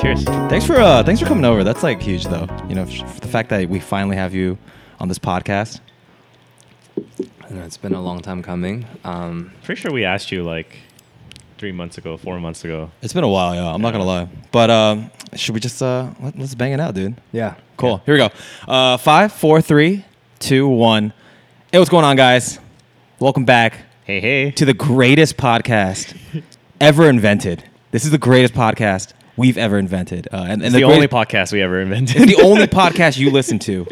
Cheers. 0.00 0.22
Thanks 0.24 0.64
for 0.64 0.76
uh, 0.76 1.02
thanks 1.02 1.20
for 1.20 1.26
coming 1.26 1.44
over. 1.44 1.64
That's 1.64 1.82
like 1.82 2.00
huge, 2.00 2.24
though. 2.26 2.46
You 2.68 2.76
know, 2.76 2.82
f- 2.82 3.20
the 3.20 3.26
fact 3.26 3.48
that 3.50 3.68
we 3.68 3.80
finally 3.80 4.14
have 4.16 4.32
you 4.32 4.56
on 5.00 5.08
this 5.08 5.18
podcast. 5.18 5.80
I 6.96 7.52
know, 7.54 7.62
it's 7.62 7.76
been 7.76 7.94
a 7.94 8.00
long 8.00 8.20
time 8.20 8.42
coming. 8.42 8.86
Um, 9.04 9.52
Pretty 9.64 9.80
sure 9.80 9.90
we 9.92 10.04
asked 10.04 10.30
you 10.30 10.44
like 10.44 10.76
three 11.58 11.72
months 11.72 11.98
ago, 11.98 12.16
four 12.16 12.38
months 12.38 12.64
ago. 12.64 12.90
It's 13.02 13.12
been 13.12 13.24
a 13.24 13.28
while, 13.28 13.54
yeah. 13.56 13.66
I'm 13.74 13.82
not 13.82 13.90
gonna 13.92 14.04
lie, 14.04 14.28
but 14.52 14.70
um, 14.70 15.10
should 15.34 15.54
we 15.54 15.60
just 15.60 15.82
uh, 15.82 16.10
let, 16.20 16.38
let's 16.38 16.54
bang 16.54 16.72
it 16.72 16.80
out, 16.80 16.94
dude? 16.94 17.16
yeah. 17.32 17.54
Cool. 17.76 18.00
Here 18.06 18.14
we 18.14 18.18
go. 18.18 18.30
Uh, 18.66 18.96
five, 18.98 19.32
four, 19.32 19.60
three, 19.60 20.04
two, 20.38 20.66
one. 20.68 21.12
Hey, 21.72 21.78
what's 21.78 21.90
going 21.90 22.04
on, 22.04 22.16
guys? 22.16 22.58
Welcome 23.20 23.44
back 23.44 23.74
Hey, 24.04 24.20
hey. 24.20 24.50
to 24.52 24.64
the 24.64 24.74
greatest 24.74 25.36
podcast 25.36 26.16
ever 26.80 27.08
invented. 27.08 27.64
This 27.90 28.04
is 28.04 28.10
the 28.10 28.18
greatest 28.18 28.52
podcast 28.54 29.12
we've 29.38 29.56
ever 29.56 29.78
invented, 29.78 30.28
uh, 30.32 30.36
and, 30.42 30.50
and 30.52 30.64
It's 30.64 30.74
the, 30.74 30.80
great- 30.82 30.92
only 30.94 31.08
podcast 31.08 31.52
we 31.52 31.62
ever 31.62 31.80
invented. 31.80 32.16
it's 32.20 32.36
the 32.36 32.42
only 32.42 32.66
podcast 32.82 33.16
you 33.16 33.30
listen 33.30 33.58
to. 33.60 33.86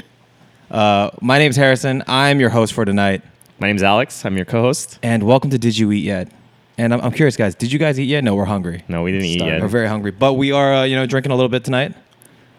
Uh, 0.70 1.10
my 1.22 1.38
name's 1.38 1.56
Harrison. 1.56 2.02
I'm 2.06 2.40
your 2.40 2.50
host 2.50 2.72
for 2.74 2.84
tonight, 2.84 3.22
My 3.60 3.68
name's 3.68 3.82
Alex. 3.84 4.24
I'm 4.24 4.36
your 4.36 4.44
co-host. 4.44 4.98
and 5.02 5.22
welcome 5.22 5.48
to 5.50 5.58
Did 5.58 5.78
You 5.78 5.90
Eat 5.92 6.04
Yet? 6.04 6.30
And 6.78 6.92
I'm, 6.92 7.00
I'm 7.00 7.12
curious, 7.12 7.36
guys. 7.36 7.54
Did 7.54 7.72
you 7.72 7.78
guys 7.78 7.98
eat 7.98 8.04
yet? 8.08 8.22
No, 8.24 8.34
we're 8.34 8.44
hungry. 8.44 8.84
No, 8.88 9.02
we 9.02 9.12
didn't 9.12 9.26
eat 9.28 9.40
yet. 9.42 9.62
We're 9.62 9.68
very 9.68 9.88
hungry, 9.88 10.10
but 10.10 10.34
we 10.34 10.52
are, 10.52 10.74
uh, 10.74 10.82
you 10.84 10.94
know, 10.96 11.06
drinking 11.06 11.32
a 11.32 11.34
little 11.36 11.48
bit 11.48 11.64
tonight. 11.64 11.94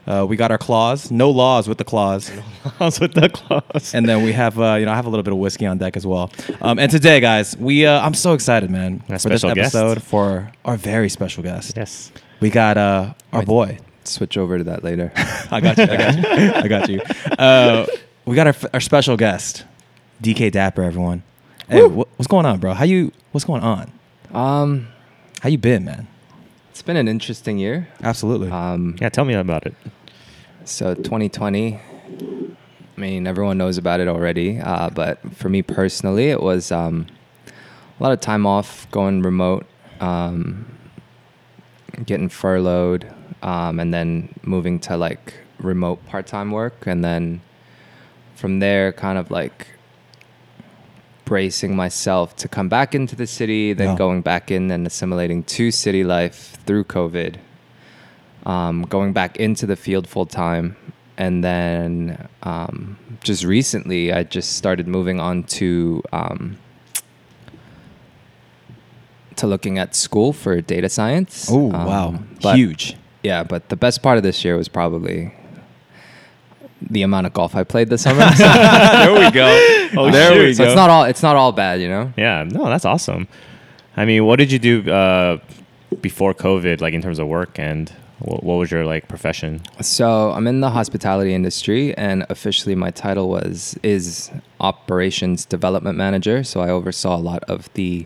Uh, 0.07 0.25
we 0.27 0.37
got 0.37 0.49
our 0.51 0.57
claws. 0.57 1.11
No 1.11 1.29
laws 1.29 1.67
with 1.67 1.77
the 1.77 1.83
claws. 1.83 2.31
How's 2.79 2.97
with 2.99 3.13
the 3.13 3.27
claws? 3.29 3.93
and 3.93 4.07
then 4.07 4.23
we 4.23 4.31
have 4.31 4.57
uh, 4.57 4.75
you 4.79 4.85
know 4.85 4.91
I 4.93 4.95
have 4.95 5.05
a 5.05 5.09
little 5.09 5.21
bit 5.21 5.33
of 5.33 5.37
whiskey 5.39 5.65
on 5.65 5.77
deck 5.79 5.97
as 5.97 6.07
well. 6.07 6.31
Um, 6.61 6.79
and 6.79 6.89
today, 6.89 7.19
guys, 7.19 7.57
we 7.57 7.85
uh, 7.85 7.99
I'm 7.99 8.13
so 8.13 8.31
excited, 8.33 8.69
man, 8.71 9.03
A 9.09 9.19
for 9.19 9.27
this 9.27 9.41
special 9.41 9.53
guest. 9.53 9.75
episode 9.75 10.01
for 10.01 10.49
our 10.63 10.77
very 10.77 11.09
special 11.09 11.43
guest. 11.43 11.73
yes. 11.75 12.13
We 12.39 12.49
got 12.49 12.77
uh, 12.77 13.13
our 13.33 13.39
Wait. 13.39 13.47
boy. 13.47 13.79
Switch 14.03 14.37
over 14.37 14.57
to 14.57 14.63
that 14.65 14.83
later. 14.83 15.11
I 15.51 15.59
got 15.59 15.77
you. 15.77 15.83
I 15.83 15.97
got 15.97 16.15
you. 16.17 16.51
I 16.55 16.67
got 16.67 16.89
you. 16.89 17.01
Uh, 17.37 17.85
we 18.25 18.35
got 18.35 18.47
our, 18.47 18.55
our 18.73 18.79
special 18.79 19.17
guest, 19.17 19.65
DK 20.23 20.51
Dapper. 20.51 20.81
Everyone, 20.83 21.23
hey, 21.69 21.81
wh- 21.81 21.97
what's 22.17 22.27
going 22.27 22.45
on, 22.45 22.59
bro? 22.59 22.73
How 22.73 22.85
you? 22.85 23.11
What's 23.31 23.43
going 23.45 23.63
on? 23.63 23.91
um, 24.33 24.87
How 25.41 25.49
you 25.49 25.57
been, 25.57 25.83
man? 25.85 26.07
it's 26.71 26.81
been 26.83 26.95
an 26.97 27.07
interesting 27.07 27.57
year. 27.57 27.87
Absolutely. 28.03 28.49
Um, 28.51 28.95
Yeah, 29.01 29.09
tell 29.09 29.25
me 29.25 29.33
about 29.33 29.65
it. 29.65 29.73
So 30.63 30.93
2020, 30.93 31.75
I 31.75 32.99
mean, 32.99 33.25
everyone 33.27 33.57
knows 33.57 33.77
about 33.77 33.99
it 33.99 34.07
already. 34.07 34.59
Uh, 34.59 34.89
but 34.91 35.19
for 35.35 35.49
me 35.49 35.61
personally, 35.63 36.29
it 36.29 36.41
was 36.41 36.71
um, 36.71 37.07
a 37.99 38.03
lot 38.03 38.11
of 38.11 38.19
time 38.21 38.45
off, 38.45 38.89
going 38.91 39.21
remote, 39.23 39.65
um, 39.99 40.76
getting 42.05 42.29
furloughed, 42.29 43.11
um, 43.41 43.79
and 43.79 43.93
then 43.93 44.33
moving 44.43 44.79
to 44.81 44.97
like 44.97 45.33
remote 45.59 46.05
part-time 46.07 46.51
work, 46.51 46.85
and 46.85 47.03
then 47.03 47.41
from 48.35 48.59
there, 48.59 48.91
kind 48.93 49.17
of 49.17 49.31
like 49.31 49.67
bracing 51.25 51.75
myself 51.75 52.35
to 52.37 52.47
come 52.47 52.69
back 52.69 52.95
into 52.95 53.15
the 53.15 53.27
city, 53.27 53.73
then 53.73 53.89
Yeah. 53.89 53.95
going 53.95 54.21
back 54.21 54.49
in 54.51 54.71
and 54.71 54.87
assimilating 54.87 55.43
to 55.43 55.71
city 55.71 56.03
life 56.03 56.57
through 56.65 56.85
COVID 56.85 57.35
um, 58.45 58.83
going 58.83 59.11
back 59.11 59.37
into 59.37 59.65
the 59.65 59.75
field 59.75 60.07
full 60.07 60.25
time. 60.25 60.75
And 61.17 61.43
then 61.43 62.27
um, 62.43 62.97
just 63.21 63.43
recently, 63.43 64.13
I 64.13 64.23
just 64.23 64.53
started 64.55 64.87
moving 64.87 65.19
on 65.19 65.43
to 65.59 66.01
um, 66.13 66.57
to 69.37 69.47
looking 69.47 69.77
at 69.79 69.95
school 69.95 70.33
for 70.33 70.61
data 70.61 70.89
science. 70.89 71.47
oh 71.51 71.71
Um, 71.71 71.85
wow, 71.85 72.19
but- 72.41 72.55
huge. 72.55 72.95
Yeah, 73.23 73.43
but 73.43 73.67
the 73.69 73.75
best 73.75 74.01
part 74.03 74.17
of 74.17 74.23
this 74.23 74.45
year 74.45 74.55
was 74.55 74.67
probably 74.69 75.33
the 76.81 77.01
amount 77.01 77.25
of 77.27 77.33
golf 77.33 77.55
I 77.55 77.63
played 77.63 77.89
this 77.89 78.03
summer. 78.03 78.21
So, 78.35 78.43
there 78.43 79.13
we 79.13 79.31
go. 79.31 79.47
Oh, 79.97 80.11
there 80.11 80.33
shoot. 80.33 80.39
we 80.47 80.53
so 80.53 80.63
go. 80.65 80.69
it's 80.69 80.75
not 80.75 80.89
all 80.89 81.03
it's 81.05 81.23
not 81.23 81.35
all 81.35 81.51
bad, 81.51 81.81
you 81.81 81.87
know. 81.87 82.11
Yeah, 82.17 82.43
no, 82.43 82.65
that's 82.65 82.85
awesome. 82.85 83.27
I 83.95 84.05
mean, 84.05 84.25
what 84.25 84.35
did 84.37 84.51
you 84.51 84.59
do 84.59 84.91
uh, 84.91 85.37
before 86.01 86.33
COVID, 86.33 86.81
like 86.81 86.93
in 86.93 87.01
terms 87.01 87.19
of 87.19 87.27
work, 87.27 87.57
and 87.57 87.89
what, 88.19 88.43
what 88.43 88.55
was 88.55 88.69
your 88.69 88.85
like 88.85 89.07
profession? 89.07 89.61
So 89.81 90.31
I'm 90.31 90.45
in 90.45 90.59
the 90.61 90.69
hospitality 90.69 91.33
industry, 91.33 91.95
and 91.97 92.25
officially 92.29 92.75
my 92.75 92.91
title 92.91 93.29
was 93.29 93.77
is 93.81 94.29
operations 94.59 95.45
development 95.45 95.97
manager. 95.97 96.43
So 96.43 96.59
I 96.61 96.69
oversaw 96.69 97.15
a 97.15 97.23
lot 97.31 97.43
of 97.45 97.71
the 97.73 98.05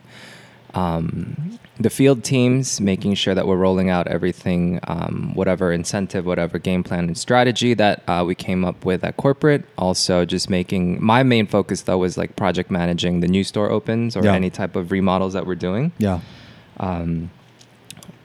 um, 0.73 1.59
the 1.79 1.89
field 1.89 2.23
teams, 2.23 2.79
making 2.79 3.15
sure 3.15 3.33
that 3.35 3.47
we're 3.47 3.55
rolling 3.57 3.89
out 3.89 4.07
everything, 4.07 4.79
um, 4.87 5.31
whatever 5.33 5.71
incentive, 5.73 6.25
whatever 6.25 6.59
game 6.59 6.83
plan 6.83 7.05
and 7.05 7.17
strategy 7.17 7.73
that 7.73 8.03
uh, 8.07 8.23
we 8.25 8.35
came 8.35 8.63
up 8.63 8.85
with 8.85 9.03
at 9.03 9.17
corporate. 9.17 9.65
Also, 9.77 10.25
just 10.25 10.49
making 10.49 11.03
my 11.03 11.23
main 11.23 11.47
focus 11.47 11.81
though 11.83 11.97
was 11.97 12.17
like 12.17 12.35
project 12.35 12.69
managing 12.71 13.19
the 13.19 13.27
new 13.27 13.43
store 13.43 13.69
opens 13.71 14.15
or 14.15 14.23
Yeah. 14.23 14.33
any 14.33 14.49
type 14.49 14.75
of 14.75 14.91
remodels 14.91 15.33
that 15.33 15.45
we're 15.45 15.55
doing 15.55 15.91
Yeah. 15.97 16.19
um, 16.79 17.31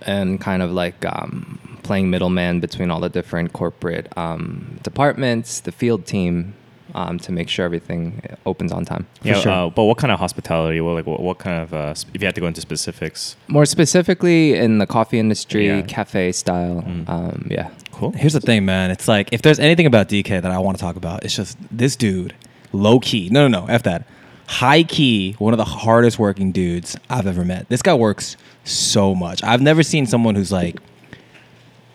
and 0.02 0.40
kind 0.40 0.62
of 0.62 0.70
like 0.70 1.04
um, 1.06 1.58
playing 1.82 2.10
middleman 2.10 2.60
between 2.60 2.90
all 2.90 3.00
the 3.00 3.08
different 3.08 3.52
corporate 3.52 4.06
um, 4.16 4.78
departments, 4.82 5.60
the 5.60 5.72
field 5.72 6.06
team, 6.06 6.54
um, 6.96 7.18
to 7.20 7.30
make 7.30 7.48
sure 7.48 7.64
everything 7.64 8.22
opens 8.46 8.72
on 8.72 8.84
time. 8.84 9.06
Yeah, 9.22 9.34
sure. 9.40 9.52
uh, 9.52 9.70
but 9.70 9.84
what 9.84 9.98
kind 9.98 10.10
of 10.12 10.18
hospitality? 10.18 10.80
Well, 10.80 10.94
like 10.94 11.06
what, 11.06 11.20
what 11.20 11.38
kind 11.38 11.62
of 11.62 11.72
uh, 11.72 11.94
if 12.14 12.20
you 12.22 12.26
had 12.26 12.34
to 12.34 12.40
go 12.40 12.46
into 12.48 12.60
specifics? 12.60 13.36
More 13.48 13.66
specifically 13.66 14.54
in 14.54 14.78
the 14.78 14.86
coffee 14.86 15.18
industry, 15.18 15.66
Yeah. 15.68 15.82
cafe 15.82 16.32
style. 16.32 16.82
Mm. 16.86 17.08
Um, 17.08 17.46
yeah. 17.50 17.70
Cool. 17.92 18.12
Here's 18.12 18.32
the 18.32 18.40
thing, 18.40 18.64
man. 18.64 18.90
It's 18.90 19.06
like 19.08 19.28
if 19.32 19.42
there's 19.42 19.58
anything 19.60 19.86
about 19.86 20.08
DK 20.08 20.40
that 20.42 20.50
I 20.50 20.58
want 20.58 20.76
to 20.78 20.82
talk 20.82 20.96
about, 20.96 21.24
it's 21.24 21.36
just 21.36 21.56
this 21.70 21.96
dude, 21.96 22.34
low 22.72 22.98
key. 23.00 23.28
No, 23.30 23.46
no, 23.46 23.60
no. 23.60 23.66
F 23.68 23.82
that. 23.84 24.06
High 24.48 24.84
key, 24.84 25.32
one 25.38 25.52
of 25.52 25.58
the 25.58 25.64
hardest 25.64 26.18
working 26.18 26.52
dudes 26.52 26.96
I've 27.10 27.26
ever 27.26 27.44
met. 27.44 27.68
This 27.68 27.82
guy 27.82 27.94
works 27.94 28.36
so 28.64 29.14
much. 29.14 29.42
I've 29.42 29.60
never 29.60 29.82
seen 29.82 30.06
someone 30.06 30.34
who's 30.36 30.52
like, 30.52 30.76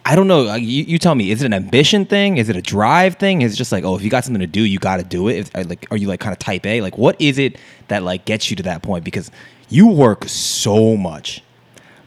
I 0.04 0.16
don't 0.16 0.28
know. 0.28 0.56
You, 0.56 0.84
you 0.84 0.98
tell 0.98 1.16
me. 1.16 1.32
Is 1.32 1.42
it 1.42 1.46
an 1.46 1.54
ambition 1.54 2.06
thing? 2.06 2.38
Is 2.38 2.50
it 2.50 2.56
a 2.56 2.62
drive 2.62 3.16
thing? 3.16 3.44
Is 3.44 3.54
it 3.54 3.58
just 3.58 3.72
like, 3.72 3.84
oh, 3.84 3.96
if 3.96 4.02
you 4.02 4.10
got 4.10 4.24
something 4.24 4.42
to 4.42 4.48
do, 4.48 4.64
you 4.64 4.80
got 4.80 4.98
to 4.98 5.04
do 5.04 5.28
it? 5.28 5.52
If, 5.56 5.70
like, 5.70 5.88
are 5.92 5.98
you 5.98 6.08
like 6.08 6.20
kind 6.20 6.34
of 6.34 6.40
type 6.40 6.66
A? 6.66 6.82
Like, 6.82 6.98
what 6.98 7.20
is 7.22 7.38
it 7.38 7.58
that 7.88 8.04
like 8.04 8.26
gets 8.26 8.50
you 8.50 8.56
to 8.58 8.64
that 8.64 8.82
point? 8.82 9.06
Because 9.06 9.30
you 9.70 9.88
work 9.88 10.26
so 10.28 10.98
much. 10.98 11.44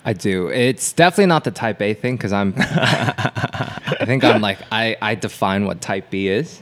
I 0.04 0.12
do. 0.12 0.48
It's 0.48 0.92
definitely 0.92 1.26
not 1.26 1.44
the 1.44 1.50
type 1.50 1.80
A 1.80 1.94
thing 1.94 2.16
because 2.16 2.32
I'm. 2.32 2.52
I 2.58 4.04
think 4.04 4.22
I'm 4.22 4.42
like 4.42 4.58
I, 4.70 4.96
I 5.00 5.14
define 5.14 5.64
what 5.64 5.80
type 5.80 6.10
B 6.10 6.28
is. 6.28 6.60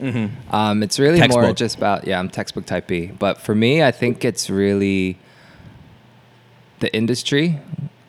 Um, 0.50 0.82
it's 0.82 0.98
really 1.00 1.26
more 1.26 1.52
just 1.52 1.76
about 1.76 2.06
yeah 2.06 2.20
I'm 2.20 2.28
textbook 2.28 2.66
type 2.66 2.86
B. 2.86 3.06
But 3.06 3.40
for 3.40 3.54
me, 3.54 3.82
I 3.82 3.90
think 3.90 4.24
it's 4.24 4.48
really 4.48 5.18
the 6.78 6.94
industry. 6.94 7.58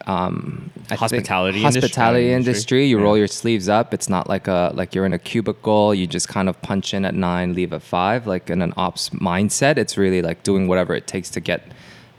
Um, 0.05 0.69
I 0.85 0.95
think 0.95 0.99
Hospitality 0.99 1.57
industry- 1.59 1.81
hospitality 1.81 2.31
industry. 2.31 2.51
industry. 2.51 2.85
You 2.87 2.97
Yeah. 2.99 3.03
roll 3.05 3.17
your 3.17 3.27
sleeves 3.27 3.69
up. 3.69 3.93
It's 3.93 4.09
not 4.09 4.27
like 4.29 4.47
a 4.47 4.71
like 4.75 4.93
you're 4.93 5.05
in 5.05 5.13
a 5.13 5.19
cubicle. 5.19 5.93
You 5.95 6.05
just 6.07 6.27
kind 6.27 6.49
of 6.49 6.61
punch 6.61 6.93
in 6.93 7.05
at 7.05 7.15
nine, 7.15 7.53
leave 7.53 7.71
at 7.73 7.81
five. 7.81 8.27
Like 8.27 8.49
in 8.49 8.61
an 8.61 8.73
ops 8.77 9.09
mindset, 9.11 9.77
it's 9.77 9.97
really 9.97 10.21
like 10.21 10.43
doing 10.43 10.67
whatever 10.67 10.93
it 10.93 11.07
takes 11.07 11.29
to 11.31 11.39
get 11.39 11.61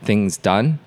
things 0.02 0.36
done. 0.38 0.78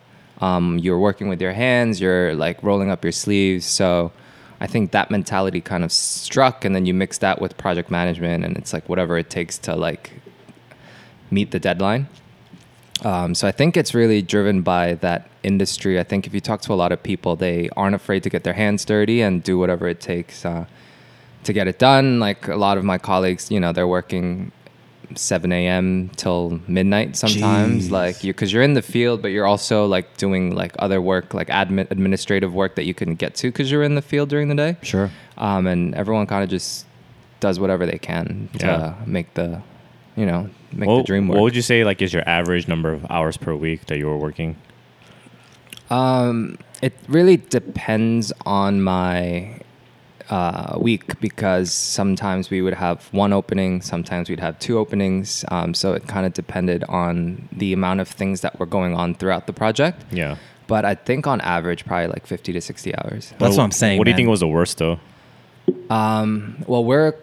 Um, 0.42 0.80
you're 0.80 1.00
working 1.00 1.30
with 1.30 1.42
your 1.42 1.54
hands. 1.54 2.02
You're 2.02 2.34
like 2.36 2.62
rolling 2.64 2.90
up 2.90 3.04
your 3.04 3.12
sleeves. 3.14 3.66
So 3.66 4.12
I 4.60 4.66
think 4.68 4.92
that 4.92 5.12
mentality 5.12 5.62
kind 5.62 5.84
of 5.84 5.92
struck, 5.92 6.66
and 6.66 6.76
then 6.76 6.86
you 6.88 6.94
mix 6.94 7.20
that 7.20 7.40
with 7.40 7.58
project 7.58 7.92
management, 7.92 8.44
and 8.44 8.58
it's 8.58 8.74
like 8.74 8.90
whatever 8.90 9.18
it 9.20 9.30
takes 9.30 9.58
to 9.60 9.76
like 9.76 10.14
meet 11.30 11.52
the 11.52 11.60
deadline. 11.60 12.08
Um, 13.06 13.36
so 13.36 13.48
I 13.48 13.52
think 13.52 13.78
it's 13.78 13.94
really 13.94 14.22
driven 14.22 14.62
by 14.64 14.96
that 14.96 15.30
industry. 15.44 16.00
I 16.00 16.04
think 16.04 16.26
if 16.26 16.34
you 16.34 16.42
talk 16.42 16.62
to 16.62 16.74
a 16.74 16.76
lot 16.76 16.92
of 16.92 17.02
people, 17.04 17.36
they 17.36 17.70
aren't 17.78 17.96
afraid 17.96 18.24
to 18.24 18.30
get 18.30 18.44
their 18.44 18.54
hands 18.54 18.86
dirty 18.86 19.22
and 19.22 19.44
do 19.44 19.58
whatever 19.60 19.88
it 19.88 20.00
takes 20.00 20.46
uh, 20.46 20.66
to 21.44 21.54
get 21.54 21.68
it 21.68 21.78
done. 21.78 22.20
Like 22.20 22.48
a 22.48 22.56
lot 22.56 22.78
of 22.78 22.84
my 22.84 22.98
colleagues, 22.98 23.52
you 23.52 23.60
know, 23.60 23.72
they're 23.72 23.88
working 23.88 24.52
7 25.16 25.52
a.m. 25.52 26.10
till 26.16 26.60
midnight 26.68 27.16
sometimes. 27.16 27.88
Jeez. 27.88 27.92
Like 27.92 28.24
you, 28.24 28.34
because 28.34 28.52
you're 28.52 28.64
in 28.64 28.74
the 28.74 28.82
field, 28.82 29.22
but 29.22 29.28
you're 29.30 29.46
also 29.48 29.86
like 29.86 30.18
doing 30.18 30.56
like 30.56 30.74
other 30.80 31.00
work, 31.00 31.34
like 31.36 31.48
admin, 31.50 31.90
administrative 31.92 32.54
work 32.54 32.76
that 32.76 32.86
you 32.86 32.94
couldn't 32.96 33.16
get 33.16 33.36
to 33.36 33.50
because 33.52 33.72
you're 33.72 33.84
in 33.84 33.94
the 33.96 34.02
field 34.02 34.28
during 34.30 34.50
the 34.50 34.56
day. 34.56 34.76
Sure. 34.82 35.12
Um, 35.38 35.68
and 35.68 35.94
everyone 35.94 36.26
kind 36.26 36.44
of 36.44 36.50
just 36.50 36.86
does 37.40 37.60
whatever 37.60 37.86
they 37.86 38.00
can 38.00 38.50
to 38.58 38.66
Yeah. 38.66 38.96
make 39.06 39.36
the, 39.36 39.62
you 40.18 40.26
know, 40.26 40.50
make 40.74 40.90
what, 40.90 40.98
the 40.98 41.04
dream 41.04 41.28
work. 41.28 41.36
What 41.36 41.44
would 41.44 41.56
you 41.56 41.62
say 41.62 41.86
like 41.86 42.02
is 42.02 42.12
your 42.12 42.28
average 42.28 42.68
number 42.68 42.92
of 42.92 43.06
hours 43.10 43.38
per 43.38 43.56
week 43.56 43.86
that 43.86 43.98
you 43.98 44.08
were 44.08 44.18
working? 44.18 44.58
Um, 45.90 46.58
it 46.82 46.94
really 47.08 47.38
depends 47.38 48.34
on 48.46 48.82
my 48.82 49.62
uh, 50.30 50.78
week 50.82 51.20
because 51.22 51.72
sometimes 51.72 52.50
we 52.50 52.62
would 52.62 52.74
have 52.74 53.06
one 53.14 53.32
opening, 53.32 53.82
sometimes 53.82 54.30
we'd 54.30 54.40
have 54.40 54.60
two 54.60 54.78
openings. 54.78 55.46
Um, 55.50 55.74
so 55.74 55.94
it 55.94 56.08
kind 56.08 56.26
of 56.26 56.34
depended 56.34 56.84
on 56.86 57.48
the 57.52 57.72
amount 57.72 58.02
of 58.02 58.10
things 58.10 58.42
that 58.42 58.60
were 58.60 58.66
going 58.66 58.96
on 58.96 59.16
throughout 59.16 59.48
the 59.48 59.54
project. 59.54 60.04
Yeah. 60.12 60.36
But 60.66 60.84
I 60.84 60.96
think 60.96 61.28
on 61.28 61.40
average, 61.42 61.86
probably 61.86 62.08
like 62.08 62.26
50 62.26 62.52
to 62.52 62.60
60 62.60 62.96
hours. 62.98 63.34
That's 63.38 63.56
what 63.56 63.64
I'm 63.64 63.72
saying, 63.72 64.00
What 64.00 64.04
do 64.04 64.12
you 64.12 64.18
think 64.18 64.28
was 64.28 64.42
the 64.42 64.48
worst 64.48 64.80
though? 64.80 65.00
Um, 65.90 66.66
well, 66.68 66.84
we're 66.84 67.14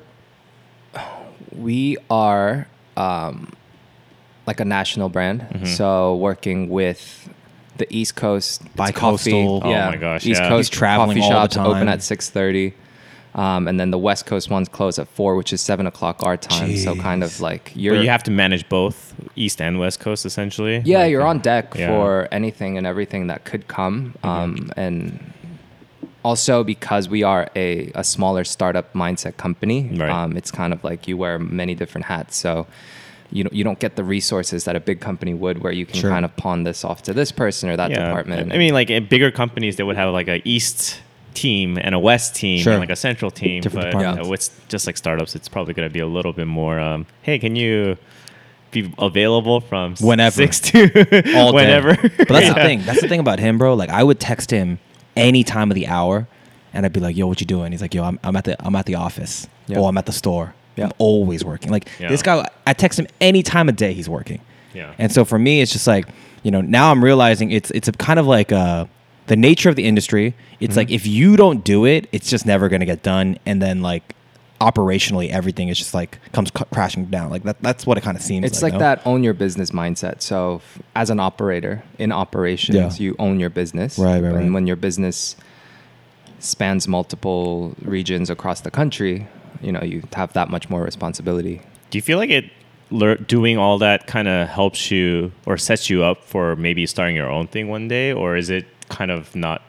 we 1.52 1.96
are 2.10 2.66
um, 2.96 3.52
like 4.46 4.60
a 4.60 4.64
national 4.64 5.08
brand, 5.08 5.40
Mm-hmm. 5.40 5.64
so 5.66 6.16
working 6.16 6.68
with 6.68 7.28
the 7.76 7.86
East 7.90 8.14
Coast 8.16 8.60
it's 8.62 8.74
Bi-coastal. 8.76 9.60
coffee- 9.60 9.74
Oh 9.74 9.90
my 9.90 9.96
gosh, 9.96 10.26
East 10.26 10.40
yeah. 10.40 10.48
Coast 10.48 10.70
He's 10.72 10.78
traveling 10.78 11.18
coffee 11.18 11.20
all 11.22 11.48
the 11.48 11.54
shops 11.54 11.56
open 11.56 11.88
at 11.88 12.02
six 12.02 12.30
thirty. 12.30 12.74
Um, 13.34 13.66
and 13.66 13.80
then 13.80 13.90
the 13.90 13.98
West 13.98 14.26
Coast 14.26 14.48
ones 14.48 14.68
close 14.68 14.96
at 14.96 15.08
four, 15.08 15.34
which 15.34 15.52
is 15.52 15.60
seven 15.60 15.88
o'clock 15.88 16.22
our 16.22 16.36
time. 16.36 16.76
So 16.76 16.94
kind 16.94 17.24
of 17.24 17.40
like 17.40 17.72
you're 17.74 17.96
But 17.96 18.02
you 18.04 18.08
have 18.10 18.22
to 18.24 18.30
manage 18.30 18.68
both 18.68 19.12
East 19.34 19.60
and 19.60 19.80
West 19.80 19.98
Coast 19.98 20.24
essentially. 20.24 20.82
yeah, 20.84 20.98
Like, 21.00 21.10
you're 21.10 21.26
on 21.26 21.40
deck 21.40 21.74
yeah. 21.74 21.88
for 21.88 22.28
anything 22.30 22.78
and 22.78 22.86
everything 22.86 23.26
that 23.26 23.44
could 23.44 23.66
come. 23.66 24.14
Um, 24.22 24.70
and 24.76 25.18
also 26.24 26.64
because 26.64 27.08
we 27.08 27.22
are 27.22 27.48
a, 27.54 27.90
a 27.94 28.02
smaller 28.02 28.44
startup 28.44 28.92
mindset 28.94 29.36
company, 29.36 29.90
Right. 29.94 30.10
um, 30.10 30.36
it's 30.36 30.50
kind 30.50 30.72
of 30.72 30.82
like 30.82 31.06
you 31.06 31.16
wear 31.16 31.38
many 31.38 31.74
different 31.74 32.06
hats. 32.06 32.36
So 32.36 32.66
you 33.30 33.44
don't, 33.44 33.52
you 33.52 33.64
don't 33.64 33.78
get 33.78 33.96
the 33.96 34.04
resources 34.04 34.64
that 34.64 34.74
a 34.76 34.80
big 34.80 35.00
company 35.00 35.34
would 35.34 35.58
where 35.62 35.72
you 35.72 35.86
can 35.86 36.00
Sure. 36.00 36.10
kind 36.10 36.24
of 36.24 36.34
pawn 36.36 36.64
this 36.64 36.84
off 36.84 37.02
to 37.02 37.12
this 37.12 37.30
person 37.32 37.68
or 37.68 37.76
that 37.76 37.90
Yeah. 37.90 38.06
department. 38.06 38.52
I 38.52 38.58
mean, 38.58 38.72
like 38.74 38.90
in 38.90 39.06
bigger 39.06 39.30
companies, 39.30 39.76
they 39.76 39.82
would 39.84 39.96
have 39.96 40.12
like 40.12 40.28
a 40.28 40.40
East 40.48 41.00
team 41.34 41.76
and 41.80 41.94
a 41.94 41.98
West 41.98 42.34
team 42.36 42.60
Sure. 42.60 42.72
and 42.74 42.80
like 42.80 42.90
a 42.90 42.96
Central 42.96 43.30
team. 43.30 43.60
Different 43.60 43.92
but 43.92 43.98
departments. 43.98 44.28
uh, 44.28 44.30
with 44.30 44.68
just 44.68 44.86
like 44.86 44.96
startups, 44.96 45.34
it's 45.34 45.48
probably 45.48 45.74
going 45.74 45.88
to 45.88 45.92
be 45.92 46.00
a 46.00 46.06
little 46.06 46.32
bit 46.32 46.46
more. 46.46 46.78
Um, 46.78 47.06
hey, 47.22 47.38
can 47.38 47.56
you 47.56 47.96
be 48.70 48.92
available 48.98 49.60
from 49.60 49.94
Whenever. 50.00 50.34
six 50.36 50.58
to 50.60 51.36
all 51.36 51.50
day. 51.52 51.56
whenever? 51.64 51.96
But 52.18 52.28
that's 52.28 52.48
the 52.48 52.54
thing. 52.68 52.82
That's 52.84 53.00
the 53.00 53.08
thing 53.08 53.20
about 53.20 53.38
him, 53.40 53.58
bro. 53.58 53.74
Like 53.74 53.90
I 53.90 54.02
would 54.02 54.20
text 54.20 54.50
him 54.50 54.78
any 55.16 55.44
time 55.44 55.70
of 55.70 55.74
the 55.74 55.86
hour, 55.86 56.26
and 56.72 56.84
I'd 56.84 56.92
be 56.92 57.00
like, 57.00 57.16
"Yo, 57.16 57.26
what 57.26 57.40
you 57.40 57.46
doing?" 57.46 57.72
He's 57.72 57.80
like, 57.82 57.94
"Yo, 57.94 58.02
I'm, 58.04 58.18
I'm 58.24 58.36
at 58.36 58.44
the 58.44 58.56
I'm 58.66 58.74
at 58.76 58.86
the 58.86 58.94
office. 58.96 59.46
Yeah. 59.66 59.78
Oh, 59.78 59.86
I'm 59.86 59.96
at 59.98 60.06
the 60.06 60.12
store. 60.12 60.54
Yeah. 60.76 60.86
I'm 60.86 60.92
always 60.98 61.44
working. 61.44 61.70
Like 61.70 61.88
Yeah. 62.00 62.08
this 62.08 62.22
guy, 62.22 62.48
I 62.66 62.72
text 62.74 62.98
him 62.98 63.06
any 63.20 63.42
time 63.42 63.68
of 63.68 63.76
day. 63.76 63.92
He's 63.92 64.08
working. 64.08 64.40
Yeah. 64.74 64.92
And 64.98 65.12
so 65.12 65.24
for 65.24 65.38
me, 65.38 65.60
it's 65.60 65.72
just 65.72 65.86
like 65.86 66.06
you 66.42 66.50
know 66.50 66.60
now 66.60 66.90
I'm 66.90 67.02
realizing 67.02 67.50
it's 67.50 67.70
it's 67.70 67.88
a 67.88 67.92
kind 67.92 68.18
of 68.18 68.26
like 68.26 68.50
uh, 68.52 68.86
the 69.26 69.36
nature 69.36 69.68
of 69.68 69.76
the 69.76 69.84
industry. 69.84 70.34
It's 70.60 70.70
Mm-hmm. 70.72 70.78
like 70.78 70.90
if 70.90 71.06
you 71.06 71.36
don't 71.36 71.62
do 71.64 71.84
it, 71.86 72.08
it's 72.12 72.28
just 72.28 72.44
never 72.46 72.68
to 72.80 72.86
get 72.86 73.02
done, 73.02 73.38
and 73.46 73.60
then 73.62 73.82
like 73.82 74.13
operationally 74.64 75.28
everything 75.30 75.68
is 75.68 75.76
just 75.78 75.92
like 75.94 76.18
comes 76.32 76.50
c- 76.56 76.64
crashing 76.72 77.04
down. 77.06 77.30
Like 77.30 77.42
that 77.44 77.60
that's 77.60 77.86
what 77.86 77.98
it 77.98 78.00
kind 78.02 78.16
of 78.16 78.22
seems. 78.22 78.42
Like. 78.44 78.50
It's 78.52 78.62
like 78.62 78.72
no? 78.74 78.78
that 78.80 79.02
own 79.06 79.22
your 79.22 79.34
business 79.34 79.70
mindset. 79.70 80.22
So, 80.22 80.56
f- 80.56 80.82
as 80.96 81.10
an 81.10 81.20
operator 81.20 81.82
in 81.98 82.10
operations, 82.12 82.76
Yeah. 82.98 83.04
you 83.04 83.16
own 83.18 83.38
your 83.40 83.50
business. 83.50 83.98
Right, 83.98 84.22
right, 84.22 84.32
And 84.34 84.34
right. 84.46 84.52
when 84.52 84.66
your 84.66 84.76
business 84.76 85.36
spans 86.38 86.88
multiple 86.88 87.74
regions 87.82 88.30
across 88.30 88.60
the 88.62 88.70
country, 88.70 89.26
you 89.62 89.72
know, 89.72 89.82
you 89.82 90.02
have 90.14 90.32
that 90.34 90.48
much 90.50 90.68
more 90.70 90.82
responsibility. 90.82 91.60
Do 91.90 91.98
you 91.98 92.02
feel 92.02 92.18
like 92.18 92.30
it 92.30 92.44
lear- 92.90 93.16
doing 93.16 93.56
all 93.58 93.78
that 93.78 94.06
kind 94.06 94.28
of 94.28 94.48
helps 94.48 94.90
you 94.90 95.32
or 95.46 95.56
sets 95.56 95.88
you 95.90 96.02
up 96.04 96.24
for 96.24 96.56
maybe 96.56 96.86
starting 96.86 97.16
your 97.16 97.30
own 97.30 97.46
thing 97.48 97.68
one 97.68 97.88
day, 97.88 98.12
or 98.12 98.36
is 98.36 98.50
it 98.50 98.66
kind 98.88 99.10
of 99.10 99.34
not 99.34 99.62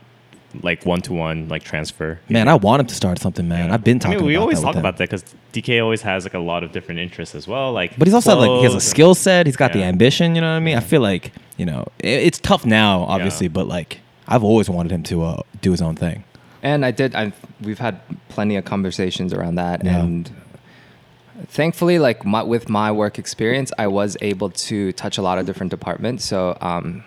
like 0.64 0.86
one 0.86 1.02
to 1.02 1.14
one 1.14 1.48
like 1.50 1.64
transfer? 1.64 2.20
Man, 2.30 2.48
I 2.48 2.56
want 2.56 2.80
him 2.82 2.88
to 2.88 2.96
start 2.96 3.20
something, 3.20 3.48
man. 3.48 3.72
I've 3.72 3.84
been 3.84 4.00
talking. 4.00 4.18
I 4.18 4.20
mean, 4.20 4.28
we 4.28 4.36
about 4.36 4.42
always 4.42 4.60
that 4.62 4.66
talk 4.66 4.76
about 4.76 4.98
that 4.98 5.10
because 5.10 5.24
DK 5.54 5.82
always 5.82 6.02
has 6.02 6.24
like 6.26 6.34
a 6.34 6.40
lot 6.40 6.64
of 6.64 6.72
different 6.72 7.00
interests 7.00 7.36
as 7.36 7.48
well. 7.48 7.72
Like, 7.72 7.98
But 7.98 8.08
he's 8.08 8.14
also 8.14 8.36
like 8.38 8.50
he 8.60 8.64
has 8.64 8.76
a 8.76 8.82
skill 8.82 9.16
set. 9.16 9.46
He's 9.46 9.56
got 9.58 9.74
the 9.74 9.84
ambition. 9.84 10.36
You 10.36 10.42
know 10.42 10.50
what 10.52 10.58
I 10.58 10.60
mean? 10.60 10.78
I 10.78 10.82
feel 10.82 11.02
like 11.02 11.32
you 11.58 11.66
know 11.66 11.88
it, 12.00 12.08
it's 12.28 12.40
tough 12.40 12.66
now, 12.66 13.02
obviously, 13.04 13.48
Yeah. 13.48 13.54
but 13.54 13.68
like 13.68 14.00
I've 14.28 14.44
always 14.44 14.70
wanted 14.70 14.92
him 14.92 15.04
to 15.04 15.24
uh, 15.24 15.42
do 15.62 15.72
his 15.72 15.82
own 15.82 15.96
thing. 15.96 16.24
And 16.64 16.84
I 16.86 16.92
did. 16.92 17.16
I 17.16 17.32
we've 17.62 17.80
had 17.80 18.00
plenty 18.30 18.56
of 18.56 18.66
conversations 18.66 19.34
around 19.34 19.56
that, 19.56 19.84
Yeah. 19.84 20.00
and 20.04 20.32
thankfully, 21.48 22.00
like 22.00 22.26
my, 22.26 22.44
with 22.44 22.70
my 22.70 22.92
work 22.92 23.20
experience, 23.20 23.72
I 23.78 23.88
was 23.88 24.18
able 24.22 24.50
to 24.50 24.92
touch 24.94 25.18
a 25.18 25.22
lot 25.22 25.38
of 25.38 25.46
different 25.46 25.70
departments. 25.70 26.26
So, 26.26 26.58
um, 26.62 27.04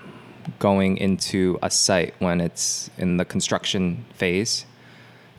going 0.58 0.96
into 0.96 1.58
a 1.62 1.70
site 1.70 2.14
when 2.18 2.40
it's 2.40 2.90
in 2.98 3.16
the 3.16 3.24
construction 3.24 4.04
phase, 4.14 4.64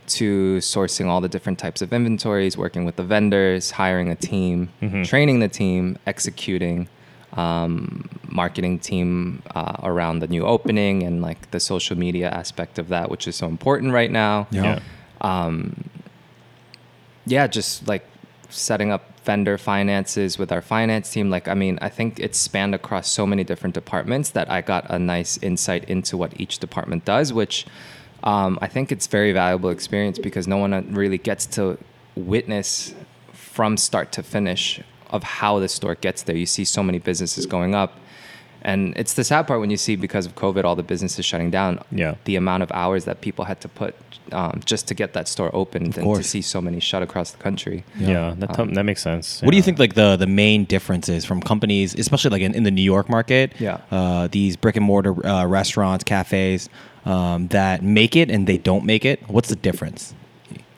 to 0.06 0.56
sourcing 0.58 1.06
all 1.06 1.20
the 1.20 1.28
different 1.28 1.58
types 1.58 1.82
of 1.82 1.92
inventories, 1.92 2.56
working 2.56 2.84
with 2.84 2.96
the 2.96 3.04
vendors, 3.04 3.70
hiring 3.72 4.08
a 4.10 4.16
team, 4.16 4.68
Mhm. 4.82 5.06
training 5.06 5.38
the 5.40 5.48
team, 5.48 5.96
executing. 6.06 6.88
Um, 7.34 8.08
marketing 8.28 8.80
team 8.80 9.42
uh, 9.54 9.76
around 9.84 10.18
the 10.18 10.26
new 10.26 10.44
opening 10.44 11.04
and 11.04 11.22
like 11.22 11.48
the 11.52 11.60
social 11.60 11.96
media 11.96 12.28
aspect 12.28 12.76
of 12.76 12.88
that, 12.88 13.08
which 13.08 13.28
is 13.28 13.36
so 13.36 13.46
important 13.46 13.92
right 13.92 14.10
now 14.10 14.48
Yeah. 14.50 14.80
Yeah. 15.22 15.60
yeah, 17.26 17.46
just 17.46 17.86
like 17.86 18.04
setting 18.50 18.90
up 18.90 19.04
vendor 19.24 19.58
finances 19.58 20.38
with 20.38 20.50
our 20.52 20.62
finance 20.62 21.10
team. 21.10 21.30
Like, 21.30 21.48
I 21.48 21.54
mean, 21.54 21.78
I 21.80 21.88
think 21.88 22.18
it 22.18 22.34
spanned 22.34 22.74
across 22.74 23.08
so 23.08 23.26
many 23.26 23.44
different 23.44 23.74
departments 23.74 24.30
that 24.30 24.50
I 24.50 24.60
got 24.60 24.88
a 24.90 24.98
nice 24.98 25.38
insight 25.38 25.84
into 25.84 26.16
what 26.16 26.38
each 26.40 26.58
department 26.58 27.04
does, 27.04 27.32
which 27.32 27.66
um, 28.24 28.58
I 28.60 28.66
think 28.66 28.92
it's 28.92 29.06
very 29.06 29.32
valuable 29.32 29.70
experience 29.70 30.18
because 30.18 30.46
no 30.46 30.56
one 30.56 30.94
really 30.94 31.18
gets 31.18 31.46
to 31.46 31.78
witness 32.14 32.94
from 33.32 33.76
start 33.76 34.12
to 34.12 34.22
finish 34.22 34.80
of 35.10 35.22
how 35.22 35.58
the 35.58 35.68
store 35.68 35.94
gets 35.94 36.22
there. 36.22 36.36
You 36.36 36.46
see 36.46 36.64
so 36.64 36.82
many 36.82 36.98
businesses 36.98 37.46
going 37.46 37.74
up. 37.74 37.96
And 38.62 38.94
it's 38.96 39.14
the 39.14 39.24
sad 39.24 39.46
part 39.46 39.60
when 39.60 39.70
you 39.70 39.78
see 39.78 39.96
because 39.96 40.26
of 40.26 40.34
COVID, 40.34 40.64
all 40.64 40.76
the 40.76 40.82
businesses 40.82 41.24
shutting 41.24 41.50
down. 41.50 41.82
Yeah. 41.90 42.16
The 42.24 42.36
amount 42.36 42.62
of 42.62 42.70
hours 42.72 43.06
that 43.06 43.22
people 43.22 43.46
had 43.46 43.60
to 43.62 43.68
put 43.68 43.94
um, 44.32 44.60
just 44.64 44.88
to 44.88 44.94
get 44.94 45.12
that 45.14 45.28
store 45.28 45.50
opened 45.54 45.96
and 45.98 46.16
to 46.16 46.22
see 46.22 46.42
so 46.42 46.60
many 46.60 46.80
shut 46.80 47.02
across 47.02 47.30
the 47.32 47.38
country. 47.38 47.84
Yeah, 47.98 48.34
that, 48.38 48.54
t- 48.54 48.74
that 48.74 48.84
makes 48.84 49.02
sense. 49.02 49.42
What 49.42 49.50
do 49.50 49.56
you 49.56 49.62
think 49.62 49.78
like 49.78 49.94
the 49.94 50.16
the 50.16 50.26
main 50.26 50.64
differences 50.64 51.24
from 51.24 51.40
companies, 51.40 51.94
especially 51.94 52.30
like 52.30 52.42
in, 52.42 52.54
in 52.54 52.62
the 52.62 52.70
New 52.70 52.82
York 52.82 53.08
market? 53.08 53.52
Yeah. 53.58 53.80
Uh, 53.90 54.28
these 54.30 54.56
brick 54.56 54.76
and 54.76 54.84
mortar 54.84 55.26
uh, 55.26 55.46
restaurants, 55.46 56.04
cafes 56.04 56.68
um, 57.04 57.48
that 57.48 57.82
make 57.82 58.16
it 58.16 58.30
and 58.30 58.46
they 58.46 58.58
don't 58.58 58.84
make 58.84 59.04
it. 59.04 59.20
What's 59.28 59.48
the 59.48 59.56
difference? 59.56 60.14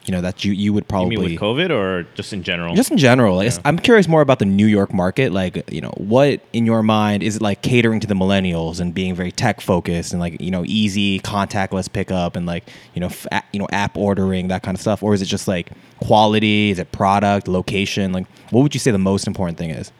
You 0.05 0.11
know 0.13 0.21
that 0.21 0.45
you 0.45 0.53
you 0.53 0.73
would 0.73 0.83
You 0.83 0.89
probably 0.89 1.17
mean 1.17 1.31
with 1.33 1.41
COVID 1.41 1.71
or 1.71 2.03
just 2.15 2.33
in 2.33 2.43
general? 2.43 2.75
Just 2.75 2.91
in 2.91 2.99
general, 2.99 3.37
like, 3.37 3.53
Yeah. 3.53 3.59
I'm 3.65 3.79
curious 3.79 4.09
more 4.09 4.21
about 4.21 4.41
the 4.41 4.45
New 4.45 4.67
York 4.67 4.93
market. 4.93 5.33
Like, 5.33 5.71
you 5.71 5.81
know, 5.81 5.93
what 5.97 6.41
in 6.53 6.67
your 6.67 6.83
mind 6.83 7.23
is 7.23 7.37
it 7.37 7.43
like 7.43 7.63
catering 7.63 8.01
to 8.01 8.09
the 8.09 8.15
millennials 8.15 8.81
and 8.81 8.93
being 8.93 9.15
very 9.15 9.31
tech 9.31 9.61
focused 9.61 10.13
and 10.13 10.19
like 10.19 10.41
you 10.41 10.51
know 10.51 10.65
easy 10.67 11.21
contactless 11.21 11.93
pickup 11.93 12.35
and 12.35 12.47
like 12.47 12.65
you 12.95 13.01
know 13.01 13.07
f- 13.07 13.29
a- 13.31 13.45
you 13.53 13.61
know 13.61 13.69
app 13.71 13.97
ordering 13.97 14.49
that 14.49 14.65
kind 14.65 14.75
of 14.77 14.81
stuff, 14.81 15.05
or 15.05 15.15
is 15.15 15.23
it 15.23 15.27
just 15.27 15.47
like 15.47 15.71
quality? 16.01 16.71
Is 16.71 16.81
it 16.81 16.91
product, 16.91 17.47
location? 17.47 18.13
Like, 18.13 18.27
what 18.51 18.63
would 18.63 18.75
you 18.75 18.81
say 18.81 18.91
the 18.91 18.99
most 18.99 19.29
important 19.29 19.57
thing 19.57 19.71
is? 19.71 19.93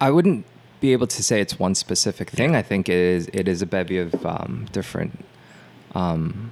I 0.00 0.10
wouldn't 0.10 0.44
be 0.80 0.92
able 0.92 1.06
to 1.06 1.22
say 1.22 1.40
it's 1.40 1.56
one 1.60 1.76
specific 1.76 2.30
thing. 2.30 2.56
I 2.56 2.62
think 2.62 2.88
it 2.88 2.96
is 2.96 3.30
it 3.32 3.46
is 3.46 3.62
a 3.62 3.66
bevy 3.66 3.98
of 3.98 4.26
um, 4.26 4.66
different 4.72 5.24
um, 5.94 6.50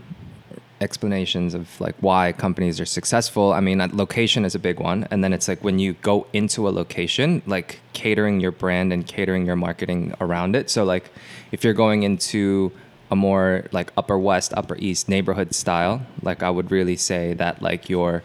explanations 0.81 1.55
of 1.55 1.81
like 1.81 1.95
why 2.01 2.33
companies 2.33 2.81
are 2.81 2.87
successful. 2.87 3.53
I 3.53 3.61
mean, 3.61 3.79
location 3.93 4.45
is 4.45 4.55
a 4.55 4.59
big 4.59 4.81
one, 4.81 5.07
and 5.11 5.23
then 5.23 5.33
it's 5.33 5.49
like 5.49 5.63
when 5.63 5.79
you 5.79 5.95
go 5.95 6.27
into 6.33 6.69
a 6.69 6.71
location, 6.71 7.43
like 7.47 7.81
catering 7.93 8.41
your 8.41 8.53
brand 8.53 8.93
and 8.93 9.07
catering 9.07 9.47
your 9.47 9.57
marketing 9.57 10.15
around 10.21 10.57
it. 10.57 10.71
So 10.71 10.85
like, 10.85 11.11
if 11.53 11.65
you're 11.65 11.75
going 11.75 12.03
into 12.03 12.73
a 13.11 13.17
more 13.17 13.67
like 13.73 13.93
upper 13.97 14.19
west, 14.19 14.55
upper 14.57 14.77
east 14.79 15.09
neighborhood 15.09 15.55
style, 15.55 16.03
like 16.23 16.43
I 16.43 16.51
would 16.51 16.71
really 16.71 16.97
say 16.97 17.35
that 17.35 17.61
like 17.61 17.89
your 17.89 18.23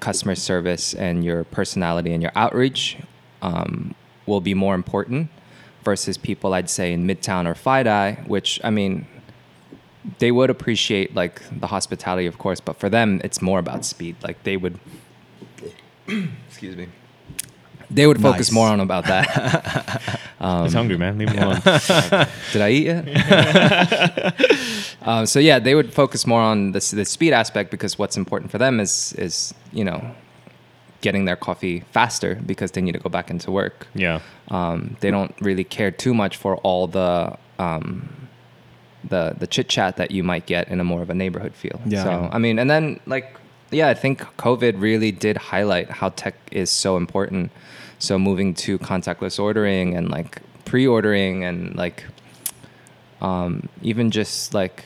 customer 0.00 0.34
service 0.34 0.94
and 0.94 1.24
your 1.24 1.44
personality 1.44 2.12
and 2.12 2.22
your 2.22 2.32
outreach 2.34 2.98
um, 3.42 3.94
will 4.26 4.40
be 4.40 4.54
more 4.54 4.74
important 4.74 5.30
versus 5.82 6.16
people 6.16 6.54
I'd 6.54 6.70
say 6.70 6.92
in 6.92 7.06
Midtown 7.06 7.46
or 7.46 7.54
FiDi, 7.54 8.26
which 8.26 8.60
I 8.64 8.70
mean, 8.70 9.06
they 10.18 10.30
would 10.32 10.50
appreciate 10.50 11.14
like 11.14 11.42
the 11.60 11.66
hospitality, 11.68 12.26
of 12.26 12.38
course, 12.38 12.60
but 12.60 12.76
for 12.78 12.88
them, 12.90 13.20
it's 13.24 13.40
more 13.40 13.58
about 13.58 13.84
speed. 13.84 14.16
Like 14.22 14.42
they 14.44 14.56
would, 14.56 14.78
excuse 16.48 16.76
me, 16.76 16.88
they 17.90 18.06
would 18.06 18.20
focus 18.20 18.48
Nice. 18.50 18.54
more 18.54 18.68
on 18.68 18.80
about 18.80 19.04
that. 19.06 20.20
Um, 20.40 20.64
He's 20.64 20.74
hungry, 20.74 20.98
man. 20.98 21.16
Leave 21.16 21.30
him 21.30 21.42
alone. 21.42 21.60
Did 22.52 22.60
I 22.60 22.68
eat 22.70 22.84
yet? 22.84 23.04
um, 25.02 25.24
so 25.24 25.38
yeah, 25.38 25.58
they 25.58 25.74
would 25.74 25.90
focus 25.94 26.26
more 26.26 26.42
on 26.42 26.72
the, 26.72 26.80
the 26.94 27.04
speed 27.06 27.32
aspect 27.32 27.70
because 27.70 27.98
what's 27.98 28.16
important 28.18 28.50
for 28.50 28.58
them 28.58 28.78
is 28.78 29.14
is 29.14 29.54
you 29.72 29.84
know 29.84 30.14
getting 31.00 31.24
their 31.24 31.36
coffee 31.36 31.80
faster 31.92 32.34
because 32.44 32.72
they 32.72 32.82
need 32.82 32.92
to 32.92 32.98
go 32.98 33.08
back 33.08 33.30
into 33.30 33.50
work. 33.50 33.86
yeah. 33.94 34.20
Um, 34.48 34.98
they 35.00 35.10
don't 35.10 35.34
really 35.40 35.64
care 35.64 35.90
too 35.90 36.12
much 36.12 36.36
for 36.36 36.56
all 36.58 36.88
the 36.88 37.38
um, 37.58 38.06
the 39.08 39.34
the 39.38 39.46
chit 39.46 39.68
chat 39.68 39.96
that 39.96 40.10
you 40.10 40.22
might 40.22 40.46
get 40.46 40.68
in 40.68 40.80
a 40.80 40.84
more 40.84 41.02
of 41.02 41.10
a 41.10 41.14
neighborhood 41.14 41.54
feel. 41.54 41.80
Yeah. 41.86 42.04
So 42.04 42.28
I 42.32 42.38
mean, 42.38 42.58
and 42.58 42.70
then 42.70 43.00
like 43.06 43.36
yeah, 43.70 43.88
I 43.88 43.94
think 43.94 44.20
COVID 44.36 44.80
really 44.80 45.10
did 45.12 45.36
highlight 45.36 45.90
how 45.90 46.10
tech 46.10 46.34
is 46.52 46.70
so 46.70 46.96
important. 46.96 47.50
So 47.98 48.18
moving 48.18 48.54
to 48.54 48.78
contactless 48.78 49.38
ordering 49.38 49.96
and 49.96 50.10
like 50.10 50.40
pre-ordering 50.64 51.44
and 51.44 51.74
like 51.76 52.04
um, 53.20 53.68
even 53.82 54.10
just 54.10 54.52
like 54.54 54.84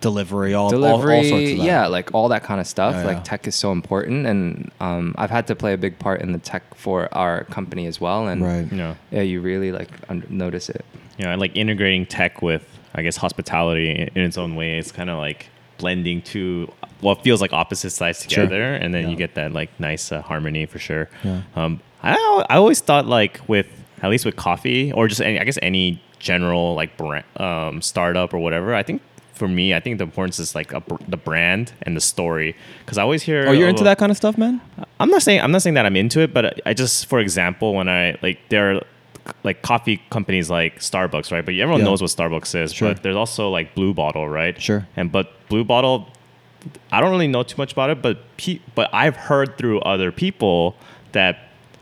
delivery, 0.00 0.52
all, 0.52 0.64
all- 0.64 0.70
delivery, 0.70 1.16
all, 1.16 1.24
sorts 1.24 1.50
of 1.52 1.58
that. 1.58 1.64
yeah, 1.64 1.86
like 1.86 2.12
all 2.12 2.28
that 2.28 2.42
kind 2.44 2.60
of 2.60 2.66
stuff. 2.66 2.94
Yeah, 2.94 3.04
like 3.04 3.16
yeah. 3.18 3.22
tech 3.22 3.46
is 3.46 3.54
so 3.54 3.72
important, 3.72 4.26
and 4.26 4.70
um, 4.80 5.14
I've 5.16 5.30
had 5.30 5.46
to 5.46 5.54
play 5.56 5.72
a 5.72 5.78
big 5.78 5.98
part 5.98 6.20
in 6.20 6.32
the 6.32 6.38
tech 6.38 6.74
for 6.74 7.08
our 7.16 7.44
company 7.44 7.86
as 7.86 8.00
well. 8.00 8.28
And 8.28 8.42
Right. 8.42 8.70
You 8.70 8.76
know, 8.76 8.96
yeah, 9.10 9.22
you 9.22 9.40
really 9.40 9.72
like 9.72 9.88
un- 10.08 10.26
notice 10.28 10.68
it. 10.68 10.84
you 11.18 11.24
know, 11.24 11.30
and, 11.32 11.40
like 11.40 11.56
integrating 11.56 12.04
tech 12.06 12.42
with, 12.42 12.66
I 12.94 13.02
guess, 13.02 13.16
hospitality 13.16 13.90
in, 14.14 14.22
its 14.22 14.38
own 14.38 14.54
way. 14.56 14.78
It's 14.78 14.92
kind 14.92 15.10
of 15.10 15.18
like 15.18 15.48
blending 15.78 16.22
two 16.22 16.72
what 17.00 17.22
feels 17.22 17.40
like 17.40 17.52
opposite 17.52 17.90
sides 17.90 18.22
Sure. 18.28 18.44
together, 18.44 18.74
and 18.74 18.94
then 18.94 19.04
Yeah. 19.04 19.08
you 19.10 19.16
get 19.16 19.34
that 19.34 19.52
like 19.52 19.68
nice 19.78 20.12
uh, 20.12 20.22
harmony 20.22 20.66
for 20.66 20.78
sure. 20.78 21.08
Yeah. 21.22 21.42
Um, 21.56 21.80
I 22.02 22.12
I 22.48 22.56
always 22.56 22.80
thought 22.80 23.06
like 23.06 23.40
with 23.48 23.66
at 24.02 24.10
least 24.10 24.24
with 24.24 24.36
coffee 24.36 24.92
or 24.92 25.08
just 25.08 25.20
any 25.20 25.38
I 25.40 25.44
guess 25.44 25.58
any 25.62 26.00
general 26.18 26.74
like 26.74 26.96
brand, 26.96 27.24
um, 27.36 27.82
startup 27.82 28.32
or 28.32 28.38
whatever. 28.38 28.74
I 28.74 28.82
think 28.82 29.02
for 29.34 29.48
me, 29.48 29.74
I 29.74 29.80
think 29.80 29.98
the 29.98 30.04
importance 30.04 30.38
is 30.38 30.54
like 30.54 30.72
a, 30.72 30.80
br- 30.80 31.02
the 31.08 31.16
brand 31.16 31.72
and 31.82 31.96
the 31.96 32.00
story 32.00 32.54
because 32.84 32.98
I 32.98 33.02
always 33.02 33.22
hear. 33.24 33.46
Oh, 33.48 33.52
you're 33.52 33.68
into 33.68 33.82
that 33.84 33.98
kind 33.98 34.10
of 34.12 34.16
stuff, 34.16 34.38
man? 34.38 34.60
I'm 35.00 35.10
not 35.10 35.22
saying 35.22 35.40
I'm 35.40 35.50
not 35.50 35.60
saying 35.62 35.74
that 35.74 35.84
I'm 35.86 35.96
into 35.96 36.20
it, 36.20 36.32
but 36.32 36.44
I- 36.46 36.70
I 36.70 36.74
just, 36.74 37.06
for 37.06 37.18
example, 37.18 37.74
when 37.74 37.88
I 37.88 38.16
like 38.22 38.38
there 38.48 38.76
are 38.76 38.82
like 39.42 39.62
coffee 39.62 40.02
companies 40.10 40.50
like 40.50 40.80
Starbucks, 40.80 41.32
right? 41.32 41.44
But 41.44 41.54
everyone 41.54 41.80
Yeah. 41.80 41.86
knows 41.86 42.02
what 42.02 42.10
Starbucks 42.10 42.54
is. 42.62 42.72
Sure. 42.72 42.88
But 42.92 43.02
there's 43.02 43.16
also 43.16 43.48
like 43.50 43.74
Blue 43.74 43.94
Bottle, 43.94 44.28
right? 44.28 44.60
Sure. 44.60 44.86
And 44.96 45.10
but 45.10 45.32
Blue 45.48 45.64
Bottle, 45.64 46.08
I 46.92 47.00
don't 47.00 47.10
really 47.10 47.28
know 47.28 47.42
too 47.42 47.56
much 47.58 47.72
about 47.72 47.90
it, 47.90 48.02
but 48.02 48.18
pe- 48.36 48.60
but 48.74 48.90
I've 48.92 49.16
heard 49.16 49.56
through 49.58 49.80
other 49.80 50.12
people 50.12 50.76
that 51.12 51.38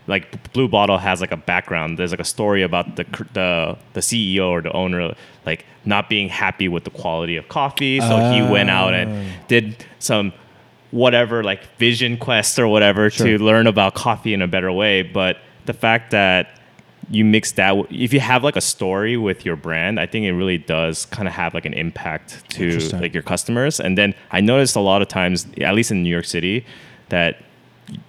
like 0.07 0.51
Blue 0.53 0.67
Bottle 0.67 0.97
has 0.97 1.21
like 1.21 1.31
a 1.31 1.37
background. 1.37 1.97
There's 1.97 2.11
like 2.11 2.19
a 2.19 2.25
story 2.25 2.61
about 2.63 2.95
the 2.97 3.05
the 3.33 3.77
the 3.93 4.01
CEO 4.01 4.49
or 4.49 4.61
the 4.61 4.71
owner 4.73 5.13
like 5.45 5.65
not 5.85 6.07
being 6.09 6.29
happy 6.29 6.67
with 6.69 6.83
the 6.85 6.89
quality 6.91 7.35
of 7.37 7.47
coffee, 7.49 7.99
so 7.99 8.31
he 8.31 8.41
went 8.41 8.69
out 8.69 8.93
and 8.93 9.09
Oh. 9.11 9.29
did 9.47 9.85
some 9.99 10.31
whatever 10.91 11.43
like 11.43 11.61
vision 11.77 12.17
quest 12.17 12.57
or 12.59 12.67
whatever 12.67 13.09
Sure. 13.09 13.25
to 13.37 13.43
learn 13.43 13.67
about 13.67 13.93
coffee 13.95 14.33
in 14.33 14.41
a 14.41 14.47
better 14.47 14.71
way. 14.71 15.01
But 15.01 15.37
the 15.65 15.73
fact 15.73 16.11
that 16.11 16.47
you 17.09 17.25
mix 17.25 17.51
that 17.53 17.75
if 17.89 18.13
you 18.13 18.19
have 18.19 18.43
like 18.43 18.55
a 18.55 18.61
story 18.61 19.17
with 19.17 19.45
your 19.45 19.55
brand 19.55 19.99
i 19.99 20.05
think 20.05 20.25
it 20.25 20.31
really 20.33 20.57
does 20.57 21.05
kind 21.07 21.27
of 21.27 21.33
have 21.33 21.53
like 21.53 21.65
an 21.65 21.73
impact 21.73 22.49
to 22.49 22.79
like 22.99 23.13
your 23.13 23.23
customers 23.23 23.79
and 23.79 23.97
then 23.97 24.13
i 24.31 24.39
noticed 24.39 24.75
a 24.75 24.79
lot 24.79 25.01
of 25.01 25.07
times 25.07 25.45
at 25.61 25.73
least 25.75 25.91
in 25.91 26.03
new 26.03 26.09
york 26.09 26.25
city 26.25 26.65
that 27.09 27.37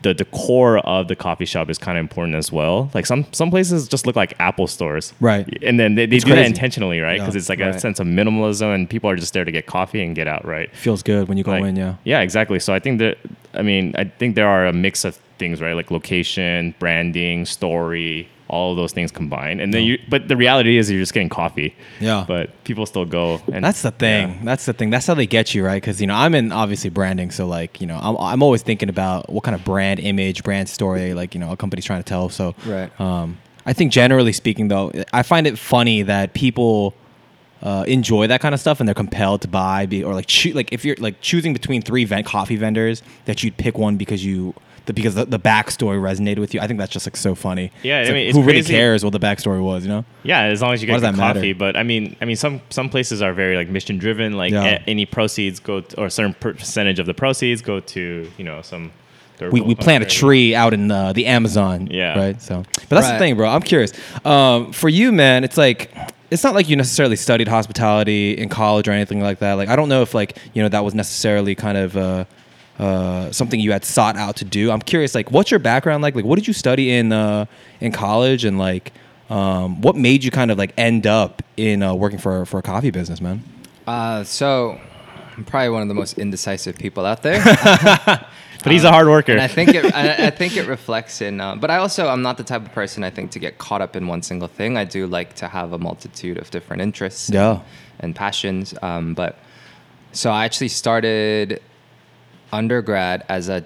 the, 0.02 0.14
the 0.14 0.24
core 0.26 0.78
of 0.78 1.08
the 1.08 1.16
coffee 1.16 1.44
shop 1.44 1.68
is 1.68 1.78
kind 1.78 1.98
of 1.98 2.02
important 2.02 2.36
as 2.36 2.52
well 2.52 2.88
like 2.94 3.04
some 3.04 3.26
some 3.32 3.50
places 3.50 3.88
just 3.88 4.06
look 4.06 4.14
like 4.14 4.32
apple 4.38 4.68
stores 4.68 5.12
Right. 5.18 5.58
and 5.62 5.78
then 5.80 5.96
they, 5.96 6.06
they 6.06 6.16
It's 6.16 6.24
do 6.24 6.32
that 6.34 6.46
intentionally 6.46 7.00
right 7.00 7.18
because 7.18 7.34
Yeah. 7.34 7.38
it's 7.38 7.48
like 7.48 7.58
a 7.60 7.78
sense 7.80 7.98
of 7.98 8.06
minimalism 8.06 8.72
and 8.72 8.88
people 8.88 9.10
are 9.10 9.16
just 9.16 9.32
there 9.34 9.44
to 9.44 9.50
get 9.50 9.66
coffee 9.66 10.00
and 10.02 10.14
get 10.14 10.28
out 10.28 10.44
right 10.46 10.74
Feels 10.76 11.02
good 11.02 11.28
when 11.28 11.36
you 11.36 11.42
go 11.44 11.50
like, 11.50 11.64
in, 11.64 11.74
yeah. 11.76 11.96
Yeah, 12.04 12.20
exactly. 12.20 12.60
So 12.60 12.72
I 12.72 12.78
think 12.78 13.00
that 13.00 13.18
I 13.52 13.62
mean 13.62 13.94
I 13.98 14.04
think 14.04 14.36
there 14.36 14.48
are 14.48 14.66
a 14.66 14.72
mix 14.72 15.04
of 15.04 15.16
things, 15.38 15.60
right? 15.60 15.74
Like 15.74 15.90
location, 15.90 16.74
branding, 16.78 17.44
story, 17.44 18.28
all 18.54 18.70
of 18.70 18.76
those 18.76 18.92
things 18.92 19.10
combined. 19.10 19.60
And 19.60 19.74
then 19.74 19.82
you 19.82 19.98
but 20.08 20.28
the 20.28 20.36
reality 20.36 20.78
is 20.78 20.90
you're 20.90 21.00
just 21.00 21.12
getting 21.12 21.28
coffee. 21.28 21.74
Yeah. 22.00 22.24
But 22.26 22.64
people 22.64 22.86
still 22.86 23.04
go 23.04 23.42
and 23.52 23.64
That's 23.64 23.82
the 23.82 23.90
thing. 23.90 24.28
Yeah. 24.28 24.40
That's 24.44 24.64
the 24.64 24.72
thing. 24.72 24.90
That's 24.90 25.06
how 25.06 25.14
they 25.14 25.26
get 25.26 25.54
you, 25.54 25.64
right? 25.64 25.82
Because 25.82 26.00
you 26.00 26.06
know, 26.06 26.14
I'm 26.14 26.34
in 26.34 26.52
obviously 26.52 26.90
branding, 26.90 27.30
so 27.30 27.46
like 27.46 27.80
you 27.80 27.86
know, 27.86 27.98
I'm, 28.00 28.16
I'm 28.18 28.42
always 28.42 28.62
thinking 28.62 28.88
about 28.88 29.30
what 29.30 29.44
kind 29.44 29.54
of 29.54 29.64
brand 29.64 30.00
image, 30.00 30.44
brand 30.44 30.68
story, 30.68 31.14
like 31.14 31.34
you 31.34 31.40
know, 31.40 31.50
a 31.52 31.56
company's 31.56 31.84
trying 31.84 32.02
to 32.02 32.08
tell. 32.08 32.28
So, 32.28 32.54
Right. 32.64 32.90
Um, 33.00 33.38
I 33.66 33.72
think 33.72 33.92
generally 33.92 34.32
speaking, 34.32 34.68
though, 34.68 34.92
I 35.12 35.22
find 35.22 35.46
it 35.46 35.58
funny 35.58 36.02
that 36.02 36.34
people 36.34 36.94
uh, 37.62 37.84
enjoy 37.88 38.26
that 38.26 38.40
kind 38.40 38.54
of 38.54 38.60
stuff 38.60 38.78
and 38.78 38.86
they're 38.86 38.94
compelled 38.94 39.40
to 39.42 39.48
buy, 39.48 39.86
be, 39.86 40.04
or 40.04 40.12
like 40.14 40.26
choo- 40.26 40.52
like 40.52 40.72
if 40.72 40.84
you're 40.84 40.96
like 40.98 41.20
choosing 41.20 41.52
between 41.52 41.80
three 41.82 42.04
vent 42.04 42.26
coffee 42.26 42.56
vendors 42.56 43.02
that 43.24 43.42
you'd 43.42 43.56
pick 43.56 43.78
one 43.78 43.96
because 43.96 44.24
you. 44.24 44.54
The, 44.86 44.92
because 44.92 45.14
the, 45.14 45.24
the 45.24 45.38
backstory 45.38 45.98
resonated 45.98 46.38
with 46.40 46.52
you, 46.52 46.60
I 46.60 46.66
think 46.66 46.78
that's 46.78 46.92
just 46.92 47.06
like 47.06 47.16
so 47.16 47.34
funny. 47.34 47.72
Yeah, 47.82 48.00
It's 48.00 48.08
I 48.10 48.12
like, 48.12 48.16
mean, 48.18 48.26
it's 48.28 48.36
who 48.36 48.42
really 48.42 48.58
crazy. 48.58 48.74
cares 48.74 49.02
what 49.02 49.14
the 49.14 49.18
backstory 49.18 49.62
was, 49.62 49.82
you 49.84 49.88
know? 49.88 50.04
Yeah, 50.24 50.42
as 50.42 50.60
long 50.60 50.74
as 50.74 50.82
you 50.82 50.88
Why 50.88 50.96
get 50.98 51.00
does 51.06 51.10
good 51.12 51.18
matter? 51.18 51.38
coffee. 51.40 51.52
But 51.54 51.76
I 51.76 51.82
mean, 51.84 52.16
I 52.20 52.26
mean, 52.26 52.36
some 52.36 52.60
some 52.68 52.90
places 52.90 53.22
are 53.22 53.32
very 53.32 53.56
like 53.56 53.68
mission 53.68 53.96
driven. 53.96 54.34
Like 54.36 54.52
Yeah. 54.52 54.64
a- 54.64 54.82
any 54.86 55.06
proceeds 55.06 55.58
go 55.58 55.80
to, 55.80 56.00
or 56.00 56.06
a 56.06 56.10
certain 56.10 56.34
percentage 56.34 56.98
of 56.98 57.06
the 57.06 57.14
proceeds 57.14 57.62
go 57.62 57.80
to 57.80 58.30
you 58.36 58.44
know 58.44 58.60
some. 58.62 58.90
we, 59.50 59.60
we 59.62 59.74
plant 59.74 60.04
a 60.04 60.06
tree 60.06 60.54
out 60.54 60.74
in 60.74 60.90
uh, 60.90 61.12
the 61.14 61.26
Amazon. 61.26 61.88
Yeah. 61.90 62.18
Right. 62.18 62.40
So, 62.42 62.62
but 62.88 62.96
that's 62.96 63.10
the 63.10 63.18
thing, 63.18 63.36
bro. 63.36 63.48
I'm 63.48 63.62
curious. 63.62 63.92
Um, 64.24 64.70
for 64.72 64.88
you, 64.90 65.12
man, 65.12 65.44
it's 65.44 65.56
like 65.56 65.92
it's 66.30 66.44
not 66.44 66.54
like 66.54 66.68
you 66.68 66.76
necessarily 66.76 67.16
studied 67.16 67.48
hospitality 67.48 68.32
in 68.36 68.48
college 68.50 68.86
or 68.86 68.92
anything 68.92 69.20
like 69.22 69.38
that. 69.38 69.54
Like, 69.54 69.68
I 69.70 69.76
don't 69.76 69.88
know 69.88 70.02
if 70.02 70.12
like 70.14 70.36
you 70.52 70.62
know 70.62 70.68
that 70.68 70.84
was 70.84 70.94
necessarily 70.94 71.54
kind 71.54 71.78
of. 71.78 71.96
Uh, 71.96 72.24
uh, 72.78 73.30
something 73.32 73.60
you 73.60 73.72
had 73.72 73.84
sought 73.84 74.16
out 74.16 74.36
to 74.36 74.44
do. 74.44 74.70
I'm 74.70 74.80
curious, 74.82 75.14
like, 75.14 75.30
what's 75.30 75.50
your 75.50 75.60
background 75.60 76.02
like? 76.02 76.14
Like, 76.14 76.24
what 76.24 76.36
did 76.36 76.46
you 76.46 76.52
study 76.54 76.90
in 76.92 77.12
uh, 77.12 77.46
in 77.80 77.92
college, 77.92 78.44
and 78.44 78.58
like, 78.58 78.92
um, 79.30 79.80
what 79.80 79.96
made 79.96 80.24
you 80.24 80.30
kind 80.30 80.50
of 80.50 80.58
like 80.58 80.72
end 80.76 81.06
up 81.06 81.42
in 81.56 81.82
uh, 81.82 81.94
working 81.94 82.18
for 82.18 82.44
for 82.46 82.58
a 82.58 82.62
coffee 82.62 82.90
business, 82.90 83.20
man? 83.20 83.42
Uh, 83.86 84.24
so 84.24 84.80
I'm 85.36 85.44
probably 85.44 85.68
one 85.70 85.82
of 85.82 85.88
the 85.88 85.94
most 85.94 86.18
indecisive 86.18 86.76
people 86.76 87.04
out 87.06 87.22
there. 87.22 87.42
But 88.62 88.72
he's 88.72 88.84
a 88.84 88.90
hard 88.90 89.08
worker. 89.08 89.32
And 89.32 89.42
I 89.42 89.46
think 89.46 89.74
it, 89.74 89.94
I, 89.94 90.28
I 90.28 90.30
think 90.38 90.56
it 90.56 90.66
reflects 90.66 91.20
in. 91.20 91.38
Uh, 91.38 91.54
but 91.54 91.70
I 91.70 91.76
also 91.76 92.08
I'm 92.08 92.22
not 92.22 92.38
the 92.38 92.44
type 92.44 92.62
of 92.62 92.72
person 92.72 93.04
I 93.04 93.10
think 93.10 93.30
to 93.32 93.38
get 93.38 93.58
caught 93.58 93.82
up 93.82 93.94
in 93.94 94.06
one 94.06 94.22
single 94.22 94.48
thing. 94.48 94.78
I 94.78 94.84
do 94.84 95.06
like 95.06 95.34
to 95.34 95.48
have 95.48 95.74
a 95.74 95.78
multitude 95.78 96.38
of 96.38 96.50
different 96.50 96.80
interests. 96.80 97.28
and- 97.28 97.34
Yeah. 97.34 97.60
And, 98.00 98.16
passions. 98.16 98.74
Um, 98.80 99.12
but 99.12 99.36
so 100.12 100.30
I 100.30 100.46
actually 100.46 100.68
started 100.68 101.60
undergrad 102.54 103.24
as 103.28 103.48
a 103.48 103.64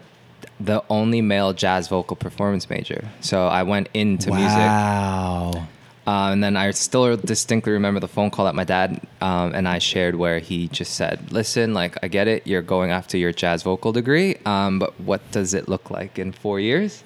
the 0.61 0.83
only 0.91 1.21
male 1.21 1.53
jazz 1.53 1.89
vocal 1.89 2.17
performance 2.17 2.69
major. 2.69 3.09
So 3.21 3.47
I 3.47 3.63
went 3.63 3.89
into 3.95 4.31
music. 4.31 4.57
wow. 4.57 5.69
Uh, 6.07 6.33
and 6.33 6.43
then 6.43 6.57
I 6.57 6.71
still 6.71 7.19
distinctly 7.19 7.73
remember 7.73 8.01
the 8.01 8.09
phone 8.09 8.31
call 8.31 8.47
that 8.47 8.55
my 8.55 8.65
dad 8.65 8.99
um, 9.21 9.55
and 9.55 9.69
I 9.69 9.79
shared 9.79 10.15
where 10.15 10.39
he 10.39 10.69
just 10.69 10.95
said, 10.95 11.33
Listen, 11.33 11.75
like, 11.75 11.99
I 12.03 12.09
get 12.09 12.29
it. 12.29 12.47
You're 12.47 12.63
going 12.63 12.91
after 12.91 13.19
your 13.19 13.31
jazz 13.31 13.63
vocal 13.63 13.93
degree, 13.93 14.37
um, 14.47 14.79
but 14.79 14.99
what 15.01 15.21
does 15.33 15.53
it 15.53 15.69
look 15.69 15.91
like 15.91 16.19
in 16.19 16.33
four 16.33 16.61
years? 16.61 17.05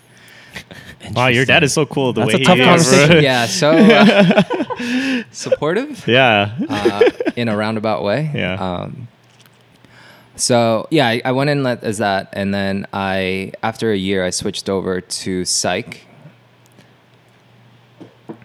wow, 1.17 1.27
your 1.27 1.45
dad 1.45 1.65
is 1.65 1.73
so 1.73 1.85
cool. 1.85 2.13
The 2.13 2.21
That's 2.21 2.35
way 2.35 2.43
a 2.43 2.45
tough 2.45 2.57
he 2.57 2.63
is. 2.63 2.69
conversation. 2.69 3.25
yeah, 3.25 3.47
so 3.47 3.73
uh, 3.73 5.23
supportive 5.33 6.07
yeah. 6.07 6.57
uh, 6.69 7.11
in 7.35 7.49
a 7.49 7.57
roundabout 7.57 8.05
way. 8.05 8.31
Yeah. 8.33 8.55
Um, 8.55 9.09
so 10.37 10.87
yeah, 10.91 11.09
I, 11.09 11.23
I 11.25 11.33
went 11.33 11.51
in 11.51 11.67
as 11.67 11.99
that, 11.99 12.29
and 12.33 12.55
then 12.55 12.87
I, 12.93 13.53
after 13.63 13.93
a 13.93 13.97
year, 13.97 14.25
I 14.25 14.31
switched 14.31 14.69
over 14.69 15.01
to 15.01 15.45
psych. 15.45 16.07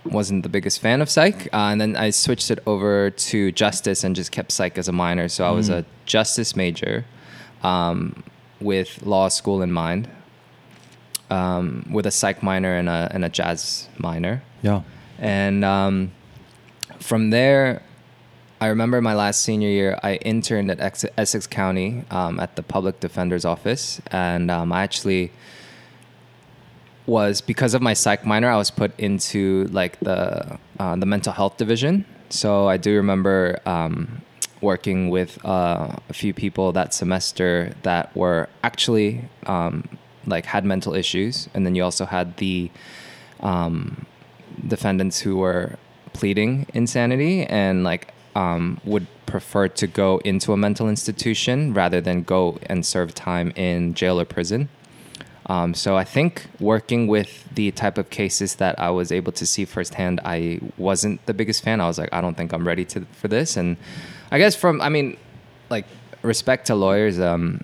Wasn't 0.06 0.44
the 0.44 0.50
biggest 0.50 0.79
fan 0.79 1.01
of 1.01 1.10
psych, 1.10 1.48
uh, 1.53 1.70
and 1.72 1.82
then 1.82 1.96
I 1.98 2.12
switched 2.12 2.50
it 2.50 2.60
over 2.65 3.10
to 3.10 3.51
justice 3.51 4.03
and 4.03 4.15
just 4.15 4.32
kept 4.32 4.51
psych 4.51 4.77
as 4.77 4.88
a 4.88 4.94
minor. 4.94 5.27
So 5.27 5.46
I 5.46 5.51
was 5.51 5.70
a 5.70 5.86
justice 6.06 6.56
major, 6.56 7.06
um, 7.62 8.24
with 8.62 9.06
law 9.06 9.27
school 9.27 9.62
in 9.62 9.72
mind, 9.72 10.10
um, 11.29 11.86
with 11.91 12.06
a 12.06 12.12
psych 12.12 12.41
minor 12.41 12.75
and 12.75 12.88
a 12.88 13.10
and 13.12 13.25
a 13.25 13.29
jazz 13.29 13.89
minor. 13.98 14.44
Yeah. 14.62 14.84
And 15.20 15.65
um, 15.65 16.12
from 17.00 17.29
there, 17.32 17.82
I 18.59 18.67
remember 18.67 19.01
my 19.01 19.13
last 19.13 19.41
senior 19.41 19.69
year, 19.69 19.99
I 20.01 20.15
interned 20.15 20.71
at 20.71 20.79
Ex- 20.79 21.05
Essex 21.15 21.45
County 21.45 22.03
um, 22.09 22.39
at 22.39 22.55
the 22.55 22.63
public 22.63 22.99
defender's 22.99 23.45
office. 23.45 24.01
And 24.11 24.49
um, 24.49 24.73
I 24.73 24.81
actually 24.81 25.31
was, 27.05 27.39
because 27.39 27.75
of 27.75 27.83
my 27.83 27.93
psych 27.93 28.25
minor, 28.25 28.49
I 28.49 28.57
was 28.57 28.71
put 28.71 28.99
into 28.99 29.65
like 29.65 29.99
the, 29.99 30.57
uh, 30.79 30.95
the 30.95 31.05
mental 31.05 31.33
health 31.33 31.57
division. 31.57 32.05
So 32.29 32.67
I 32.67 32.77
do 32.77 32.95
remember 32.95 33.61
um, 33.67 34.23
working 34.59 35.09
with 35.09 35.43
uh, 35.45 35.95
a 36.09 36.13
few 36.13 36.33
people 36.33 36.71
that 36.71 36.95
semester 36.95 37.75
that 37.83 38.15
were 38.15 38.49
actually 38.63 39.29
um, 39.45 39.87
like 40.25 40.45
had 40.47 40.65
mental 40.65 40.95
issues. 40.95 41.47
And 41.53 41.63
then 41.63 41.75
you 41.75 41.83
also 41.83 42.05
had 42.05 42.37
the 42.37 42.71
um, 43.41 44.07
defendants 44.67 45.19
who 45.19 45.37
were 45.37 45.77
pleading 46.13 46.65
insanity 46.73 47.43
and 47.45 47.83
like 47.83 48.15
um, 48.38 48.79
would 48.86 49.08
prefer 49.25 49.67
to 49.67 49.88
go 49.88 50.20
into 50.20 50.53
a 50.53 50.58
mental 50.58 50.88
institution 50.88 51.74
rather 51.74 52.00
than 52.00 52.22
go 52.22 52.60
and 52.67 52.86
serve 52.86 53.15
time 53.15 53.51
in 53.56 53.96
jail 53.96 54.20
or 54.20 54.25
prison. 54.25 54.70
Um, 55.48 55.74
so 55.74 55.98
I 55.98 56.03
think 56.03 56.46
working 56.60 57.08
with 57.08 57.32
the 57.56 57.72
type 57.72 57.98
of 57.98 58.12
cases 58.12 58.56
that 58.56 58.77
I 58.79 58.91
was 58.91 59.12
able 59.12 59.32
to 59.32 59.46
see 59.46 59.65
firsthand, 59.65 60.20
I 60.24 60.60
wasn't 60.77 61.25
the 61.25 61.34
biggest 61.34 61.63
fan. 61.63 61.82
I 61.82 61.88
was 61.88 61.98
like, 61.98 62.13
I 62.13 62.22
don't 62.22 62.38
think 62.38 62.53
I'm 62.53 62.67
ready 62.67 62.86
to 62.86 63.06
for 63.13 63.27
this. 63.27 63.58
And 63.58 63.75
I 64.29 64.38
guess 64.38 64.56
from, 64.56 64.82
I 64.82 64.89
mean, 64.89 65.17
like 65.72 65.86
respect 66.22 66.67
to 66.67 66.75
lawyers, 66.75 67.20
um, 67.20 67.63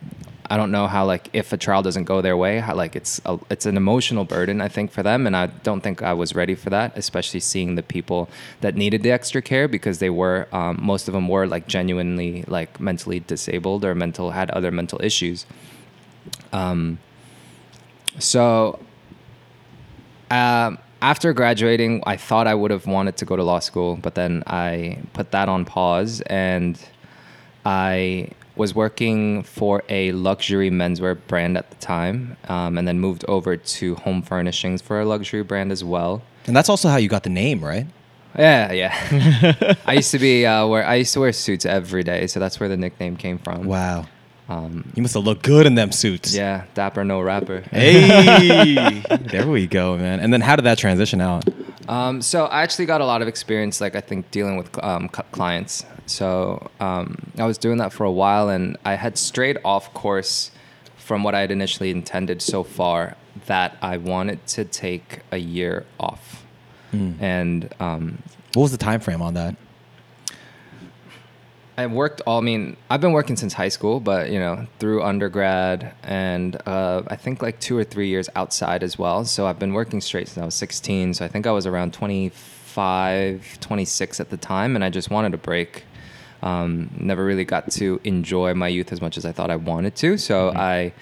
I 0.54 0.58
don't 0.58 0.70
know 0.70 0.86
how 0.86 1.04
like 1.04 1.32
if 1.34 1.52
a 1.52 1.58
trial 1.58 1.82
doesn't 1.82 2.04
go 2.04 2.22
their 2.22 2.38
way, 2.38 2.60
how 2.60 2.76
like 2.76 2.96
it's 2.96 3.20
a, 3.26 3.40
it's 3.50 3.66
an 3.66 3.76
emotional 3.76 4.24
burden 4.24 4.62
I 4.62 4.68
think 4.68 4.92
for 4.92 5.02
them, 5.02 5.26
and 5.26 5.36
I 5.36 5.48
don't 5.48 5.82
think 5.82 6.04
I 6.04 6.14
was 6.14 6.36
ready 6.36 6.54
for 6.54 6.70
that, 6.70 6.96
especially 6.96 7.40
seeing 7.40 7.74
the 7.74 7.82
people 7.82 8.30
that 8.62 8.76
needed 8.76 9.02
the 9.02 9.10
extra 9.10 9.42
care 9.42 9.68
because 9.68 9.98
they 9.98 10.12
were 10.12 10.48
um, 10.52 10.78
most 10.80 11.08
of 11.08 11.16
them 11.16 11.28
were 11.28 11.48
like 11.48 11.66
genuinely 11.68 12.44
like 12.48 12.80
mentally 12.80 13.20
disabled 13.20 13.84
or 13.84 13.96
mental 13.96 14.30
had 14.30 14.52
other 14.52 14.70
mental 14.70 15.02
issues. 15.02 15.48
Um, 16.52 17.00
so 18.20 18.80
um, 20.30 20.78
after 21.02 21.34
graduating, 21.34 22.04
I 22.06 22.16
thought 22.16 22.46
I 22.46 22.54
would 22.54 22.70
have 22.70 22.86
wanted 22.86 23.18
to 23.18 23.26
go 23.26 23.36
to 23.36 23.44
law 23.44 23.58
school, 23.58 23.96
but 23.96 24.14
then 24.14 24.44
I 24.46 25.00
put 25.14 25.32
that 25.32 25.50
on 25.50 25.66
pause 25.66 26.22
and 26.28 26.80
I 27.66 28.30
was 28.56 28.76
working 28.76 29.44
for 29.44 29.84
a 29.90 30.12
luxury 30.12 30.70
menswear 30.70 31.18
brand 31.28 31.58
at 31.58 31.70
the 31.70 31.76
time, 31.78 32.38
um, 32.48 32.78
and 32.78 32.88
then 32.88 33.00
moved 33.00 33.26
over 33.28 33.58
to 33.58 33.96
home 33.96 34.22
furnishings 34.22 34.82
for 34.82 35.02
a 35.02 35.06
luxury 35.06 35.44
brand 35.44 35.72
as 35.72 35.84
well. 35.84 36.22
And 36.46 36.56
that's 36.56 36.70
also 36.70 36.90
how 36.90 36.98
you 36.98 37.10
got 37.10 37.24
the 37.24 37.30
name, 37.30 37.64
right? 37.64 37.88
Yeah, 38.38 38.72
yeah. 38.72 39.76
I 39.86 39.94
used 39.94 40.12
to 40.12 40.20
be 40.20 40.46
uh, 40.46 40.68
where 40.68 40.86
I 40.86 40.96
used 40.96 41.14
to 41.14 41.20
wear 41.20 41.32
suits 41.34 41.66
every 41.66 42.04
day, 42.04 42.28
so 42.28 42.40
that's 42.40 42.60
where 42.60 42.68
the 42.70 42.78
nickname 42.78 43.16
came 43.16 43.38
from. 43.38 43.66
Wow. 43.66 44.06
Um, 44.50 44.92
You 44.96 45.02
must 45.02 45.14
have 45.14 45.24
looked 45.24 45.44
good 45.44 45.66
in 45.66 45.76
them 45.76 45.92
suits. 45.92 46.36
yeah, 46.36 46.66
dapper 46.74 47.04
no 47.06 47.22
rapper. 47.22 47.64
Hey, 47.72 49.02
there 49.32 49.48
we 49.48 49.68
go, 49.68 49.98
man. 49.98 50.20
And 50.20 50.34
then 50.34 50.42
how 50.42 50.56
did 50.56 50.66
that 50.66 50.78
transition 50.78 51.22
out? 51.22 51.48
Um, 51.88 52.22
so 52.22 52.46
I 52.46 52.62
actually 52.64 52.86
got 52.86 53.02
a 53.02 53.06
lot 53.06 53.22
of 53.22 53.28
experience, 53.28 53.82
like 53.82 53.96
I 53.96 54.02
think 54.02 54.32
dealing 54.32 54.58
with 54.58 54.82
um, 54.84 55.10
clients. 55.10 55.86
So 56.06 56.70
um, 56.80 57.18
I 57.38 57.46
was 57.46 57.58
doing 57.58 57.78
that 57.78 57.94
for 57.94 58.04
a 58.04 58.12
while, 58.12 58.50
and 58.50 58.78
I 58.86 58.96
had 58.96 59.18
strayed 59.18 59.58
off 59.64 59.94
course 59.94 60.52
from 60.98 61.24
what 61.24 61.36
I 61.36 61.42
had 61.42 61.52
initially 61.52 61.92
intended 61.92 62.42
so 62.42 62.64
far 62.64 63.16
that 63.48 63.78
I 63.82 63.98
wanted 63.98 64.46
to 64.48 64.64
take 64.66 65.20
a 65.32 65.38
year 65.38 65.86
off. 66.00 66.46
And 66.92 67.74
um, 67.80 68.20
What 68.54 68.64
was 68.64 68.72
the 68.72 68.78
time 68.78 69.00
frame 69.00 69.22
on 69.22 69.34
that? 69.34 69.56
I 71.78 71.88
worked 71.88 72.22
all. 72.28 72.38
I 72.38 72.42
mean, 72.42 72.78
I've 72.90 73.02
been 73.02 73.14
working 73.14 73.36
since 73.36 73.54
high 73.54 73.70
school, 73.70 74.00
but 74.00 74.30
you 74.30 74.40
know, 74.40 74.68
through 74.80 75.02
undergrad 75.04 75.94
and 76.04 76.56
uh, 76.68 77.02
I 77.08 77.16
think 77.16 77.42
like 77.42 77.60
two 77.60 77.76
or 77.78 77.84
three 77.84 78.10
years 78.10 78.30
outside 78.36 78.84
as 78.84 79.00
well. 79.00 79.26
So 79.26 79.48
I've 79.48 79.58
been 79.58 79.74
working 79.74 80.00
straight 80.00 80.28
since 80.28 80.42
I 80.42 80.46
was 80.46 80.56
16. 80.56 81.16
So 81.16 81.26
I 81.26 81.28
think 81.28 81.48
I 81.48 81.52
was 81.52 81.66
around 81.66 81.94
25, 81.94 83.60
26 83.60 84.20
at 84.20 84.30
the 84.30 84.38
time, 84.38 84.76
and 84.76 84.84
I 84.86 84.90
just 84.90 85.10
wanted 85.10 85.34
a 85.34 85.38
break. 85.38 85.86
Um, 86.44 86.92
never 86.98 87.26
really 87.26 87.46
got 87.46 87.72
to 87.72 88.00
enjoy 88.04 88.54
my 88.54 88.68
youth 88.68 88.92
as 88.92 89.02
much 89.02 89.18
as 89.18 89.26
I 89.26 89.32
thought 89.32 89.50
I 89.50 89.56
wanted 89.56 89.96
to. 89.96 90.18
So 90.18 90.50
I 90.50 90.94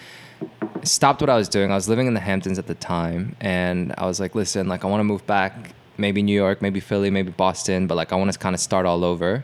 stopped 0.83 1.19
what 1.19 1.29
I 1.29 1.35
was 1.35 1.49
doing. 1.49 1.71
I 1.71 1.75
was 1.75 1.89
living 1.89 2.07
in 2.07 2.13
the 2.13 2.19
Hamptons 2.19 2.59
at 2.59 2.67
the 2.67 2.75
time, 2.75 3.35
and 3.41 3.93
I 3.97 4.05
was 4.05 4.19
like, 4.19 4.35
listen, 4.35 4.67
like 4.67 4.85
I 4.85 4.87
want 4.87 5.01
to 5.01 5.03
move 5.03 5.25
back, 5.27 5.73
maybe 5.97 6.21
New 6.21 6.35
York, 6.35 6.61
maybe 6.61 6.79
Philly, 6.79 7.09
maybe 7.09 7.31
Boston, 7.31 7.87
but 7.87 7.95
like 7.95 8.13
I 8.13 8.15
want 8.15 8.31
to 8.31 8.39
kind 8.39 8.53
of 8.53 8.61
start 8.61 8.85
all 8.85 9.03
over. 9.03 9.43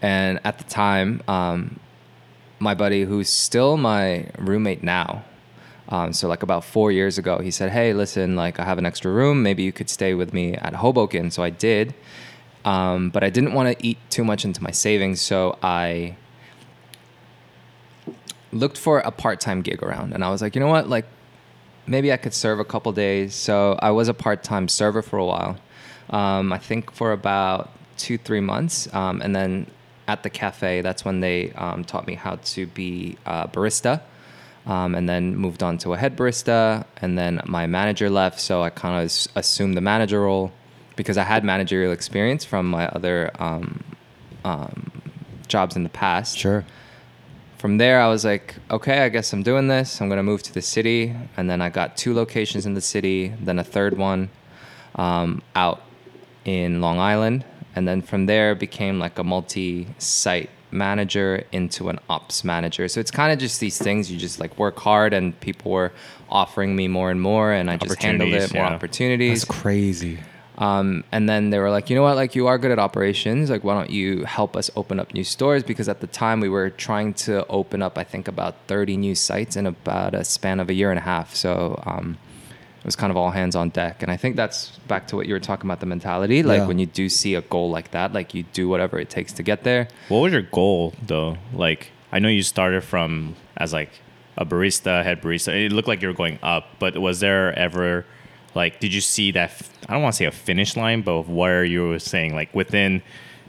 And 0.00 0.40
at 0.44 0.58
the 0.58 0.64
time, 0.64 1.22
um, 1.28 1.80
my 2.58 2.74
buddy, 2.74 3.04
who's 3.04 3.28
still 3.28 3.76
my 3.76 4.28
roommate 4.38 4.82
now, 4.82 5.24
um, 5.88 6.12
so 6.12 6.28
like 6.28 6.42
about 6.42 6.64
four 6.64 6.92
years 6.92 7.18
ago, 7.18 7.38
he 7.38 7.50
said, 7.50 7.70
"Hey, 7.70 7.94
listen, 7.94 8.36
like 8.36 8.60
I 8.60 8.64
have 8.64 8.78
an 8.78 8.84
extra 8.84 9.10
room. 9.10 9.42
Maybe 9.42 9.62
you 9.62 9.72
could 9.72 9.88
stay 9.88 10.14
with 10.14 10.32
me 10.34 10.54
at 10.54 10.74
Hoboken." 10.74 11.30
So 11.30 11.42
I 11.42 11.50
did, 11.50 11.94
um, 12.64 13.10
but 13.10 13.24
I 13.24 13.30
didn't 13.30 13.54
want 13.54 13.76
to 13.76 13.86
eat 13.86 13.98
too 14.10 14.24
much 14.24 14.44
into 14.44 14.62
my 14.62 14.70
savings, 14.70 15.20
so 15.20 15.58
I 15.62 16.16
looked 18.52 18.78
for 18.78 18.98
a 19.00 19.10
part-time 19.10 19.62
gig 19.62 19.82
around, 19.82 20.12
and 20.12 20.24
I 20.24 20.30
was 20.30 20.42
like, 20.42 20.54
you 20.54 20.60
know 20.60 20.68
what, 20.68 20.88
like 20.88 21.06
maybe 21.86 22.12
I 22.12 22.16
could 22.18 22.34
serve 22.34 22.60
a 22.60 22.64
couple 22.64 22.92
days. 22.92 23.34
So 23.34 23.78
I 23.80 23.90
was 23.90 24.08
a 24.08 24.14
part-time 24.14 24.68
server 24.68 25.02
for 25.02 25.18
a 25.18 25.24
while. 25.24 25.56
Um, 26.10 26.52
I 26.52 26.58
think 26.58 26.90
for 26.92 27.12
about 27.12 27.70
two, 27.96 28.18
three 28.18 28.40
months, 28.40 28.92
um, 28.94 29.20
and 29.22 29.34
then 29.34 29.66
at 30.08 30.22
the 30.24 30.30
cafe, 30.30 30.80
that's 30.80 31.04
when 31.04 31.20
they 31.20 31.52
um, 31.52 31.84
taught 31.84 32.06
me 32.06 32.14
how 32.14 32.36
to 32.36 32.66
be 32.66 33.16
a 33.26 33.46
barista. 33.46 34.00
Um, 34.66 34.94
and 34.94 35.08
then 35.08 35.34
moved 35.34 35.62
on 35.62 35.78
to 35.78 35.94
a 35.94 35.96
head 35.96 36.14
barista, 36.14 36.84
and 37.00 37.16
then 37.16 37.40
my 37.46 37.66
manager 37.66 38.10
left, 38.10 38.38
so 38.38 38.62
I 38.62 38.68
kind 38.68 39.02
of 39.02 39.10
assumed 39.34 39.78
the 39.78 39.80
manager 39.80 40.20
role 40.20 40.52
because 40.94 41.16
I 41.16 41.22
had 41.22 41.42
managerial 41.42 41.90
experience 41.90 42.44
from 42.44 42.68
my 42.68 42.86
other 42.88 43.30
um, 43.38 43.82
um, 44.44 44.90
jobs 45.46 45.74
in 45.74 45.84
the 45.84 45.88
past 45.88 46.36
Sure. 46.36 46.66
from 47.56 47.78
there, 47.78 47.98
I 47.98 48.08
was 48.08 48.26
like, 48.26 48.56
okay, 48.70 48.98
I 49.04 49.08
guess 49.08 49.32
I'm 49.32 49.42
doing 49.42 49.68
this. 49.68 50.02
I'm 50.02 50.10
gonna 50.10 50.22
move 50.22 50.42
to 50.42 50.52
the 50.52 50.60
city, 50.60 51.14
and 51.38 51.48
then 51.48 51.62
I 51.62 51.70
got 51.70 51.96
two 51.96 52.12
locations 52.12 52.66
in 52.66 52.74
the 52.74 52.82
city, 52.82 53.32
then 53.40 53.58
a 53.58 53.64
third 53.64 53.96
one 53.96 54.28
um, 54.96 55.40
out 55.56 55.80
in 56.44 56.82
Long 56.82 56.98
Island, 56.98 57.42
and 57.78 57.86
then 57.86 58.02
from 58.02 58.26
there 58.26 58.56
became 58.56 58.98
like 58.98 59.20
a 59.20 59.24
multi-site 59.24 60.50
manager 60.72 61.44
into 61.52 61.88
an 61.88 62.00
ops 62.10 62.42
manager. 62.42 62.88
So 62.88 62.98
it's 62.98 63.12
kind 63.12 63.32
of 63.32 63.38
just 63.38 63.60
these 63.60 63.78
things 63.78 64.10
you 64.10 64.18
just 64.18 64.40
like 64.40 64.58
work 64.58 64.76
hard, 64.80 65.14
and 65.14 65.38
people 65.38 65.70
were 65.70 65.92
offering 66.28 66.74
me 66.74 66.88
more 66.88 67.12
and 67.12 67.22
more, 67.22 67.52
and 67.52 67.70
I 67.70 67.76
just 67.76 68.02
handled 68.02 68.32
it 68.32 68.52
more 68.52 68.64
yeah. 68.64 68.74
opportunities. 68.74 69.42
That's 69.44 69.60
crazy. 69.60 70.18
Um, 70.58 71.04
and 71.12 71.28
then 71.28 71.50
they 71.50 71.60
were 71.60 71.70
like, 71.70 71.88
you 71.88 71.94
know 71.94 72.02
what, 72.02 72.16
like 72.16 72.34
you 72.34 72.48
are 72.48 72.58
good 72.58 72.72
at 72.72 72.80
operations. 72.80 73.48
Like, 73.48 73.62
why 73.62 73.74
don't 73.74 73.90
you 73.90 74.24
help 74.24 74.56
us 74.56 74.72
open 74.74 74.98
up 74.98 75.14
new 75.14 75.22
stores? 75.22 75.62
Because 75.62 75.88
at 75.88 76.00
the 76.00 76.08
time 76.08 76.40
we 76.40 76.48
were 76.48 76.70
trying 76.70 77.14
to 77.28 77.46
open 77.46 77.80
up, 77.80 77.96
I 77.96 78.02
think, 78.02 78.26
about 78.26 78.56
30 78.66 78.96
new 78.96 79.14
sites 79.14 79.54
in 79.54 79.66
about 79.66 80.16
a 80.16 80.24
span 80.24 80.58
of 80.58 80.68
a 80.68 80.74
year 80.74 80.90
and 80.90 80.98
a 80.98 81.02
half. 81.02 81.32
So 81.36 81.80
um, 81.86 82.18
it 82.78 82.84
was 82.84 82.96
kind 82.96 83.10
of 83.10 83.16
all 83.16 83.30
hands 83.30 83.54
on 83.56 83.70
deck. 83.70 84.02
And 84.02 84.10
I 84.10 84.16
think 84.16 84.36
that's 84.36 84.70
back 84.88 85.06
to 85.08 85.16
what 85.16 85.26
you 85.26 85.34
were 85.34 85.40
talking 85.40 85.68
about 85.68 85.80
the 85.80 85.86
mentality. 85.86 86.42
Like, 86.42 86.58
Yeah. 86.60 86.66
when 86.66 86.78
you 86.78 86.86
do 86.86 87.08
see 87.08 87.34
a 87.34 87.42
goal 87.42 87.70
like 87.70 87.90
that, 87.90 88.12
like 88.12 88.34
you 88.34 88.44
do 88.52 88.68
whatever 88.68 88.98
it 88.98 89.10
takes 89.10 89.32
to 89.34 89.42
get 89.42 89.64
there. 89.64 89.88
What 90.08 90.18
was 90.20 90.32
your 90.32 90.42
goal 90.42 90.94
though? 91.06 91.36
Like 91.52 91.90
I 92.12 92.18
know 92.20 92.28
you 92.28 92.42
started 92.42 92.82
from 92.84 93.34
as 93.56 93.72
like 93.72 93.90
a 94.36 94.46
barista, 94.46 95.02
head 95.02 95.20
barista. 95.20 95.52
It 95.52 95.72
looked 95.72 95.88
like 95.88 96.00
you 96.02 96.08
were 96.08 96.14
going 96.14 96.38
up, 96.42 96.64
but 96.78 96.96
was 96.98 97.20
there 97.20 97.58
ever 97.58 98.04
like 98.54 98.80
did 98.80 98.94
you 98.94 99.00
see 99.00 99.30
that 99.32 99.50
f- 99.50 99.70
I 99.88 99.92
don't 99.94 100.02
want 100.02 100.14
to 100.14 100.18
say 100.18 100.24
a 100.26 100.30
finish 100.30 100.76
line, 100.76 101.02
but 101.02 101.28
where 101.28 101.64
you 101.64 101.88
were 101.88 101.98
saying 101.98 102.34
like 102.34 102.54
within 102.54 103.02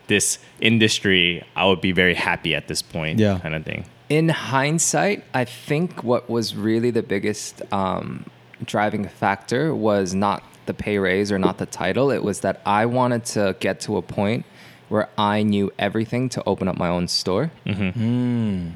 this 0.08 0.40
industry, 0.60 1.44
I 1.56 1.66
would 1.68 1.82
be 1.82 1.92
very 1.92 2.16
happy 2.16 2.56
at 2.56 2.68
this 2.68 2.82
point, 2.82 3.20
Yeah. 3.20 3.38
kind 3.40 3.54
of 3.56 3.64
thing. 3.64 3.86
In 4.10 4.30
hindsight, 4.30 5.24
I 5.36 5.46
think 5.46 6.04
what 6.04 6.30
was 6.30 6.56
really 6.56 6.90
the 6.90 7.04
biggest 7.04 7.62
um, 7.72 8.26
driving 8.66 9.08
factor 9.08 9.74
was 9.74 10.14
not 10.14 10.44
the 10.66 10.74
pay 10.74 10.98
raise 10.98 11.32
or 11.32 11.40
not 11.40 11.58
the 11.58 11.66
title. 11.66 12.12
It 12.12 12.24
was 12.24 12.42
that 12.42 12.62
I 12.66 12.86
wanted 12.86 13.26
to 13.26 13.56
get 13.60 13.80
to 13.82 13.98
a 13.98 14.02
point 14.02 14.46
where 14.90 15.08
I 15.18 15.44
knew 15.44 15.72
everything 15.80 16.30
to 16.30 16.44
open 16.46 16.68
up 16.68 16.78
my 16.78 16.88
own 16.90 17.08
store. 17.08 17.52
Mm-hmm. 17.66 18.70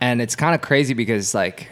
And 0.00 0.22
it's 0.22 0.36
kind 0.36 0.54
of 0.54 0.60
crazy 0.60 0.94
because, 0.94 1.34
like, 1.34 1.68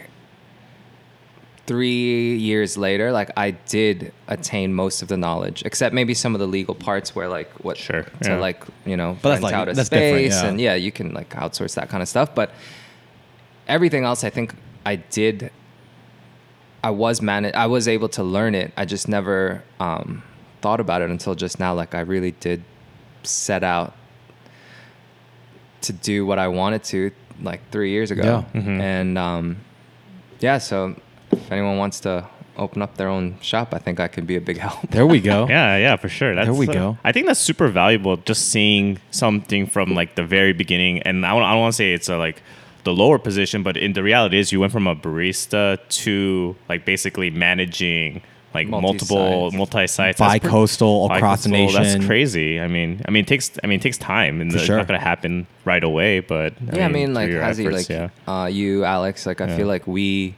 three 1.65 2.35
years 2.37 2.77
later, 2.77 3.11
like, 3.11 3.29
I 3.37 3.51
did 3.51 4.13
attain 4.27 4.73
most 4.73 5.01
of 5.01 5.07
the 5.09 5.17
knowledge, 5.17 5.63
except 5.65 5.93
maybe 5.93 6.13
some 6.13 6.33
of 6.33 6.39
the 6.39 6.47
legal 6.47 6.75
parts 6.75 7.15
where, 7.15 7.27
like, 7.27 7.49
what 7.63 7.77
Sure, 7.77 8.03
to, 8.03 8.29
yeah. 8.29 8.37
like, 8.39 8.63
you 8.85 8.95
know, 8.97 9.17
But 9.21 9.29
that's 9.29 9.41
rent 9.41 9.43
like- 9.43 9.53
out 9.53 9.69
a 9.69 9.73
that's 9.73 9.87
space 9.87 10.33
yeah. 10.41 10.45
and 10.47 10.61
yeah, 10.61 10.75
you 10.75 10.91
can 10.91 11.13
like 11.13 11.29
outsource 11.31 11.75
that 11.75 11.89
kind 11.89 12.01
of 12.01 12.07
stuff. 12.09 12.33
But 12.33 12.51
everything 13.67 14.03
else, 14.05 14.23
I 14.23 14.29
think 14.29 14.55
I 14.85 14.95
did. 14.95 15.51
I 16.83 16.91
was 16.91 17.21
man. 17.21 17.51
I 17.55 17.67
was 17.67 17.87
able 17.87 18.09
to 18.09 18.23
learn 18.23 18.55
it. 18.55 18.71
I 18.77 18.85
just 18.85 19.07
never 19.07 19.63
um, 19.79 20.23
thought 20.61 20.79
about 20.79 21.01
it 21.01 21.09
until 21.09 21.35
just 21.35 21.59
now. 21.59 21.73
Like 21.73 21.95
I 21.95 22.01
really 22.01 22.31
did 22.31 22.63
set 23.23 23.63
out 23.63 23.93
to 25.81 25.93
do 25.93 26.25
what 26.25 26.39
I 26.39 26.47
wanted 26.47 26.83
to, 26.85 27.11
like 27.41 27.61
three 27.71 27.91
years 27.91 28.11
ago. 28.11 28.45
Yeah. 28.53 28.61
Mhm. 28.61 28.79
And 28.79 29.17
um, 29.17 29.57
yeah, 30.39 30.57
so 30.57 30.95
if 31.31 31.51
anyone 31.51 31.77
wants 31.77 31.99
to 32.01 32.27
open 32.57 32.81
up 32.81 32.97
their 32.97 33.07
own 33.07 33.39
shop, 33.41 33.73
I 33.73 33.77
think 33.79 33.99
I 33.99 34.07
could 34.07 34.25
be 34.25 34.35
a 34.35 34.41
big 34.41 34.57
help. 34.65 34.89
There 34.89 35.05
we 35.05 35.19
go. 35.19 35.47
Yeah, 35.47 35.77
yeah, 35.77 35.95
for 35.95 36.09
sure. 36.09 36.33
That's, 36.35 36.47
There 36.47 36.55
we 36.55 36.67
uh, 36.67 36.73
go. 36.73 36.97
I 37.03 37.11
think 37.11 37.27
that's 37.27 37.39
super 37.39 37.67
valuable. 37.67 38.17
Just 38.17 38.49
seeing 38.49 38.99
something 39.11 39.67
from 39.67 39.93
like 39.93 40.15
the 40.15 40.23
very 40.23 40.53
beginning, 40.53 41.01
and 41.03 41.25
I 41.25 41.33
don't, 41.33 41.43
I 41.43 41.51
don't 41.51 41.61
want 41.61 41.73
to 41.73 41.77
say 41.77 41.93
it's 41.93 42.09
a, 42.09 42.17
like 42.17 42.41
the 42.87 42.93
lower 43.03 43.19
position, 43.19 43.63
but 43.63 43.75
in 43.75 43.91
the 43.93 44.01
reality 44.01 44.37
is 44.39 44.51
you 44.53 44.59
went 44.61 44.71
from 44.71 44.87
a 44.87 44.95
barista 44.95 45.77
to 46.03 46.55
like 46.69 46.85
basically 46.85 47.29
managing 47.29 48.21
like 48.53 48.67
multiple 48.67 49.51
Multi-sites. 49.51 49.55
multi 49.57 49.87
sites, 49.87 50.19
Bi-coastal, 50.19 51.11
across 51.11 51.43
the 51.43 51.49
nation. 51.49 51.83
That's 51.83 52.05
crazy. 52.05 52.59
I 52.61 52.67
mean, 52.67 53.01
I 53.05 53.11
mean, 53.11 53.23
it 53.25 53.27
takes 53.27 53.51
I 53.63 53.67
mean, 53.67 53.79
it 53.79 53.83
takes 53.83 53.97
time, 53.97 54.39
and 54.41 54.51
For 54.51 54.57
it's 54.59 54.69
not 54.69 54.87
gonna 54.87 54.99
happen 55.13 55.47
right 55.65 55.83
away. 55.83 56.21
But 56.21 56.53
yeah, 56.73 56.85
I 56.85 56.87
mean, 56.87 57.13
like 57.13 57.29
your 57.29 57.41
Hazi, 57.43 57.65
efforts, 57.67 57.89
like 57.89 57.89
yeah. 57.89 58.09
uh, 58.33 58.45
you, 58.45 58.85
Alex, 58.85 59.25
like 59.25 59.41
I 59.41 59.47
Yeah. 59.47 59.57
feel 59.57 59.67
like 59.67 59.85
we 59.85 60.33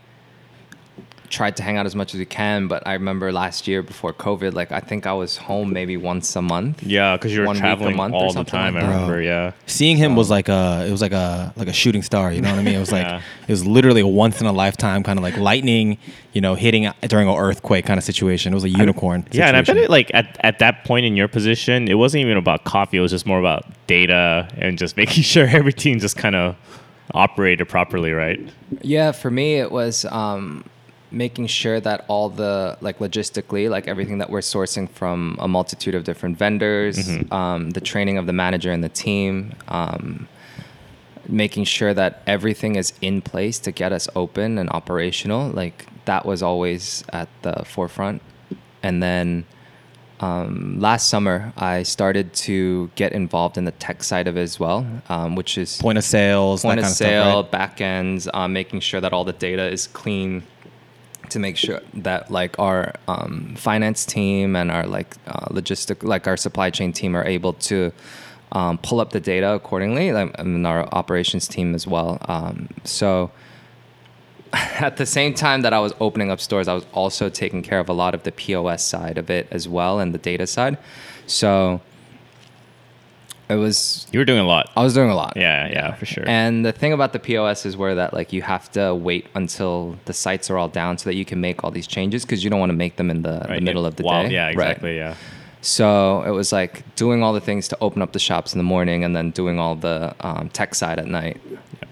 tried 1.29 1.55
to 1.57 1.63
hang 1.63 1.77
out 1.77 1.85
as 1.85 1.95
much 1.95 2.13
as 2.13 2.19
we 2.19 2.25
can. 2.25 2.67
But 2.67 2.85
I 2.87 2.93
remember 2.93 3.31
last 3.31 3.67
year 3.67 3.81
before 3.81 4.13
COVID, 4.13 4.53
like 4.53 4.71
I 4.71 4.79
think 4.79 5.05
I 5.07 5.13
was 5.13 5.37
home 5.37 5.71
maybe 5.71 5.95
once 5.97 6.35
a 6.35 6.41
month. 6.41 6.81
Yeah, 6.83 7.15
because 7.15 7.33
you 7.33 7.41
were 7.41 7.45
One 7.45 7.55
week 7.55 7.59
a 7.63 7.65
traveling 7.67 7.95
month 7.95 8.13
or 8.13 8.17
all 8.21 8.27
the 8.27 8.33
something 8.33 8.51
time. 8.51 8.73
like 8.75 8.83
I 8.83 8.87
remember. 8.87 9.13
Bro. 9.13 9.21
Yeah. 9.23 9.51
Seeing 9.67 9.97
him 9.97 10.15
was 10.15 10.29
like 10.29 10.49
a 10.49 10.85
it 10.87 10.91
was 10.91 11.01
like 11.01 11.11
a 11.11 11.53
like 11.55 11.67
a 11.67 11.73
shooting 11.73 12.01
star. 12.03 12.31
You 12.33 12.41
know 12.41 12.49
what 12.49 12.59
I 12.59 12.63
mean? 12.63 12.75
It 12.75 12.79
was 12.79 12.91
like 12.91 13.05
Yeah. 13.05 13.21
it 13.47 13.51
was 13.51 13.65
literally 13.65 14.01
a 14.01 14.07
once 14.07 14.41
in 14.41 14.47
a 14.47 14.51
lifetime 14.51 15.03
kind 15.03 15.17
of 15.19 15.23
like 15.23 15.37
lightning, 15.37 15.97
you 16.33 16.41
know, 16.41 16.55
hitting 16.55 16.91
during 17.07 17.27
an 17.27 17.35
earthquake 17.35 17.85
kind 17.85 17.97
of 17.97 18.03
situation. 18.03 18.51
It 18.53 18.55
was 18.55 18.63
a 18.65 18.69
unicorn. 18.69 19.25
Yeah, 19.31 19.47
and 19.47 19.55
I 19.55 19.61
bet 19.61 19.67
situation. 19.67 19.83
it 19.85 19.89
like 19.89 20.11
at, 20.13 20.37
at 20.41 20.59
that 20.59 20.83
point 20.85 21.05
in 21.05 21.15
your 21.15 21.27
position, 21.27 21.87
it 21.87 21.95
wasn't 21.95 22.21
even 22.21 22.37
about 22.37 22.63
coffee. 22.63 22.97
It 22.97 23.01
was 23.01 23.11
just 23.11 23.25
more 23.25 23.39
about 23.39 23.65
data 23.87 24.47
and 24.57 24.77
just 24.77 24.97
making 25.03 25.23
sure 25.23 25.47
everything 25.47 25.99
just 25.99 26.17
kind 26.17 26.35
of 26.35 26.55
operated 27.13 27.67
properly, 27.67 28.11
right? 28.11 28.39
Yeah, 28.81 29.11
for 29.13 29.31
me 29.31 29.55
it 29.55 29.71
was 29.71 30.05
um, 30.05 30.63
making 31.11 31.47
sure 31.47 31.79
that 31.79 32.05
all 32.07 32.29
the 32.29 32.77
like 32.81 32.99
logistically, 32.99 33.69
like 33.69 33.87
everything 33.87 34.19
that 34.19 34.29
we're 34.29 34.39
sourcing 34.39 34.89
from 34.89 35.37
a 35.39 35.47
multitude 35.47 35.95
of 35.95 36.03
different 36.03 36.37
vendors, 36.37 37.09
um, 37.31 37.71
the 37.71 37.81
training 37.81 38.17
of 38.17 38.25
the 38.25 38.33
manager 38.33 38.71
and 38.71 38.83
the 38.83 38.89
team, 38.89 39.53
um, 39.67 40.27
making 41.27 41.63
sure 41.63 41.93
that 41.93 42.21
everything 42.27 42.75
is 42.75 42.93
in 43.01 43.21
place 43.21 43.59
to 43.59 43.71
get 43.71 43.91
us 43.91 44.07
open 44.15 44.57
and 44.57 44.69
operational. 44.69 45.49
Like 45.49 45.87
that 46.05 46.25
was 46.25 46.43
always 46.43 47.03
at 47.11 47.29
the 47.41 47.63
forefront, 47.65 48.21
and 48.83 49.01
then. 49.01 49.45
Um, 50.21 50.81
last 50.81 51.07
summer, 51.07 51.53
I 51.55 51.83
started 51.83 52.33
to 52.33 52.91
get 52.95 53.13
involved 53.13 53.57
in 53.57 53.63
the 53.63 53.71
tech 53.71 54.03
side 54.03 54.27
of 54.27 54.35
it 54.35 54.41
as 54.41 54.59
well, 54.59 54.85
um, 55.07 55.37
which 55.37 55.57
is 55.57 55.77
point 55.77 55.97
of 55.97 56.03
sales, 56.03 56.63
point 56.63 56.75
that 56.75 56.79
of 56.79 56.83
kind 56.87 56.93
sale, 56.93 57.23
of 57.23 57.29
stuff, 57.29 57.43
right? 57.45 57.51
back 57.51 57.79
ends, 57.79 58.27
um, 58.33 58.51
making 58.51 58.81
sure 58.81 58.99
that 58.99 59.13
all 59.13 59.23
the 59.23 59.31
data 59.31 59.71
is 59.71 59.87
clean 59.87 60.43
to 61.31 61.39
make 61.39 61.57
sure 61.57 61.81
that 61.93 62.31
like 62.31 62.57
our 62.59 62.93
um, 63.07 63.55
finance 63.55 64.05
team 64.05 64.55
and 64.55 64.71
our 64.71 64.85
like 64.85 65.15
uh, 65.27 65.45
logistic 65.47 66.03
like 66.03 66.27
our 66.27 66.37
supply 66.37 66.69
chain 66.69 66.91
team 66.93 67.15
are 67.15 67.25
able 67.25 67.53
to 67.53 67.91
um, 68.51 68.77
pull 68.79 68.99
up 68.99 69.11
the 69.11 69.19
data 69.19 69.53
accordingly 69.53 70.09
and 70.09 70.67
our 70.67 70.87
operations 70.93 71.47
team 71.47 71.75
as 71.75 71.85
well 71.85 72.17
um, 72.27 72.67
so 72.83 73.31
at 74.53 74.97
the 74.97 75.05
same 75.05 75.33
time 75.33 75.61
that 75.61 75.73
I 75.73 75.79
was 75.79 75.93
opening 75.99 76.31
up 76.31 76.39
stores, 76.39 76.67
I 76.67 76.73
was 76.73 76.85
also 76.93 77.29
taking 77.29 77.61
care 77.61 77.79
of 77.79 77.89
a 77.89 77.93
lot 77.93 78.15
of 78.15 78.23
the 78.23 78.31
POS 78.31 78.83
side 78.83 79.17
of 79.17 79.29
it 79.29 79.47
as 79.51 79.67
well 79.67 79.99
and 79.99 80.13
the 80.13 80.17
data 80.17 80.47
side. 80.47 80.77
So 81.27 81.81
it 83.49 83.55
was 83.55 84.05
You 84.12 84.19
were 84.19 84.25
doing 84.25 84.39
a 84.39 84.45
lot. 84.47 84.69
I 84.77 84.83
was 84.83 84.93
doing 84.93 85.09
a 85.09 85.15
lot. 85.15 85.33
Yeah, 85.35 85.67
yeah, 85.67 85.93
for 85.95 86.05
sure. 86.05 86.23
And 86.27 86.65
the 86.65 86.71
thing 86.71 86.93
about 86.93 87.13
the 87.13 87.19
POS 87.19 87.65
is 87.65 87.75
where 87.75 87.95
that 87.95 88.13
like 88.13 88.31
you 88.31 88.41
have 88.43 88.71
to 88.73 88.93
wait 88.93 89.25
until 89.35 89.97
the 90.05 90.13
sites 90.13 90.49
are 90.49 90.57
all 90.57 90.67
down 90.69 90.97
so 90.97 91.09
that 91.09 91.15
you 91.15 91.25
can 91.25 91.41
make 91.41 91.63
all 91.63 91.71
these 91.71 91.88
changes 91.88 92.23
because 92.25 92.43
you 92.43 92.49
don't 92.49 92.59
want 92.59 92.69
to 92.71 92.75
make 92.77 92.95
them 92.97 93.09
in 93.09 93.21
the, 93.23 93.39
the 93.47 93.62
middle 93.62 93.85
of 93.85 93.95
the 93.95 94.03
Wow, 94.03 94.23
day. 94.23 94.33
Yeah, 94.33 94.45
Right. 94.45 94.53
exactly. 94.53 94.97
Yeah. 94.97 95.15
So 95.62 96.21
it 96.23 96.29
was 96.31 96.53
like 96.53 96.83
doing 96.95 97.21
all 97.21 97.33
the 97.33 97.41
things 97.41 97.67
to 97.69 97.77
open 97.81 98.01
up 98.01 98.13
the 98.13 98.19
shops 98.19 98.53
in 98.53 98.59
the 98.59 98.63
morning 98.63 99.03
and 99.03 99.13
then 99.15 99.31
doing 99.31 99.59
all 99.59 99.75
the 99.75 100.15
um, 100.21 100.49
tech 100.49 100.73
side 100.73 100.99
at 100.99 101.07
night. 101.07 101.41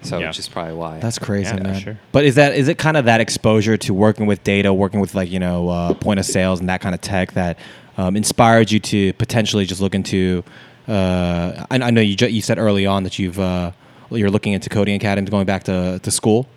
So 0.02 0.18
Yeah. 0.18 0.28
which 0.28 0.38
is 0.38 0.48
probably 0.48 0.74
why. 0.74 1.00
That's 1.00 1.18
crazy, 1.18 1.54
Yeah, 1.54 1.62
man. 1.62 1.80
sure. 1.80 1.98
But 2.12 2.24
is 2.24 2.36
that 2.36 2.54
is 2.54 2.68
it 2.68 2.78
kind 2.78 2.96
of 2.96 3.04
that 3.06 3.20
exposure 3.20 3.76
to 3.76 3.92
working 3.92 4.26
with 4.26 4.42
data, 4.44 4.72
working 4.72 5.00
with 5.00 5.14
like 5.14 5.30
you 5.30 5.38
know 5.40 5.68
uh, 5.68 5.94
point 5.94 6.18
of 6.20 6.24
sales 6.24 6.60
and 6.60 6.68
that 6.68 6.80
kind 6.80 6.94
of 6.94 7.00
tech 7.02 7.32
that 7.32 7.58
um, 7.98 8.16
inspired 8.16 8.70
you 8.70 8.78
to 8.80 9.12
potentially 9.14 9.66
just 9.66 9.80
look 9.80 9.94
into? 9.94 10.44
Uh, 10.88 11.66
I, 11.70 11.76
I 11.76 11.90
know 11.90 12.00
you 12.00 12.16
ju- 12.16 12.28
you 12.28 12.40
said 12.42 12.58
early 12.58 12.86
on 12.86 13.02
that 13.04 13.18
you've 13.18 13.38
uh, 13.38 13.72
you're 14.10 14.30
looking 14.30 14.54
into 14.54 14.68
coding 14.70 14.94
academies, 14.94 15.28
going 15.30 15.44
back 15.46 15.64
to, 15.64 15.98
to 16.02 16.10
school. 16.10 16.48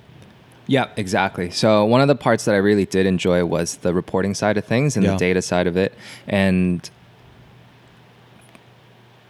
Yeah, 0.68 0.88
exactly. 0.96 1.50
So 1.52 1.84
one 1.86 2.00
of 2.00 2.08
the 2.08 2.16
parts 2.16 2.46
that 2.46 2.56
I 2.56 2.60
really 2.60 2.86
did 2.86 3.06
enjoy 3.06 3.44
was 3.44 3.78
the 3.78 3.94
reporting 3.94 4.34
side 4.34 4.56
of 4.58 4.64
things 4.64 4.96
and 4.96 5.04
Yeah. 5.06 5.12
the 5.14 5.18
data 5.18 5.42
side 5.42 5.68
of 5.68 5.76
it. 5.76 5.94
And 6.28 6.90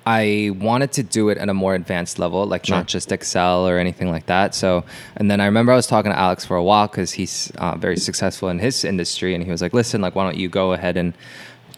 I 0.05 0.51
wanted 0.59 0.91
to 0.93 1.03
do 1.03 1.29
it 1.29 1.37
at 1.37 1.47
a 1.47 1.53
more 1.53 1.75
advanced 1.75 2.17
level, 2.17 2.45
like 2.45 2.65
Sure. 2.65 2.77
not 2.77 2.87
just 2.87 3.11
Excel 3.11 3.67
or 3.67 3.77
anything 3.77 4.09
like 4.09 4.25
that. 4.25 4.55
So, 4.55 4.83
and 5.15 5.29
then 5.29 5.39
I 5.39 5.45
remember 5.45 5.71
I 5.71 5.75
was 5.75 5.85
talking 5.87 6.11
to 6.11 6.17
Alex 6.17 6.43
for 6.43 6.57
a 6.57 6.63
while 6.63 6.87
because 6.87 7.11
he's 7.13 7.51
uh, 7.59 7.75
very 7.77 7.97
successful 7.97 8.49
in 8.49 8.57
his 8.59 8.83
industry, 8.83 9.35
and 9.35 9.43
he 9.43 9.51
was 9.51 9.61
like, 9.61 9.73
"Listen, 9.73 10.01
like, 10.01 10.15
why 10.15 10.23
don't 10.23 10.37
you 10.37 10.49
go 10.49 10.73
ahead 10.73 10.97
and 10.97 11.13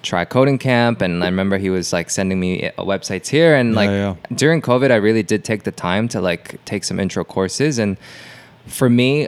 try 0.04 0.26
coding 0.26 0.60
camp?" 0.60 1.02
And 1.02 1.24
I 1.24 1.28
remember 1.28 1.58
he 1.58 1.70
was 1.72 1.92
like 1.92 2.10
sending 2.12 2.40
me 2.40 2.68
uh, 2.68 2.72
websites 2.84 3.28
here, 3.28 3.56
and 3.56 3.74
like 3.74 3.90
yeah. 3.90 4.16
during 4.36 4.62
COVID, 4.62 4.92
I 4.92 4.96
really 4.98 5.24
did 5.24 5.44
take 5.44 5.64
the 5.64 5.72
time 5.72 6.08
to 6.10 6.22
like 6.22 6.64
take 6.66 6.84
some 6.84 7.00
intro 7.00 7.24
courses, 7.24 7.80
and 7.80 7.98
for 8.68 8.90
me, 8.90 9.28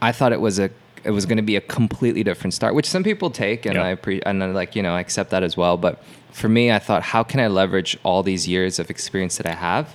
I 0.00 0.12
thought 0.12 0.32
it 0.32 0.40
was 0.40 0.58
a 0.58 0.70
it 1.04 1.10
was 1.10 1.24
going 1.26 1.36
to 1.36 1.42
be 1.42 1.54
a 1.56 1.60
completely 1.60 2.24
different 2.24 2.52
start, 2.54 2.74
which 2.74 2.86
some 2.88 3.04
people 3.04 3.30
take, 3.30 3.64
and 3.66 3.76
Yeah. 3.76 3.90
I 3.90 3.94
pre- 3.94 4.22
and 4.22 4.42
I 4.42 4.46
like 4.46 4.74
you 4.74 4.82
know 4.82 4.94
I 4.94 5.00
accept 5.00 5.30
that 5.30 5.42
as 5.42 5.56
well. 5.56 5.76
But 5.76 6.02
for 6.32 6.48
me, 6.48 6.70
I 6.72 6.78
thought, 6.78 7.02
how 7.02 7.22
can 7.22 7.40
I 7.40 7.46
leverage 7.46 7.96
all 8.02 8.22
these 8.22 8.46
years 8.48 8.78
of 8.78 8.90
experience 8.90 9.36
that 9.38 9.46
I 9.46 9.54
have, 9.54 9.94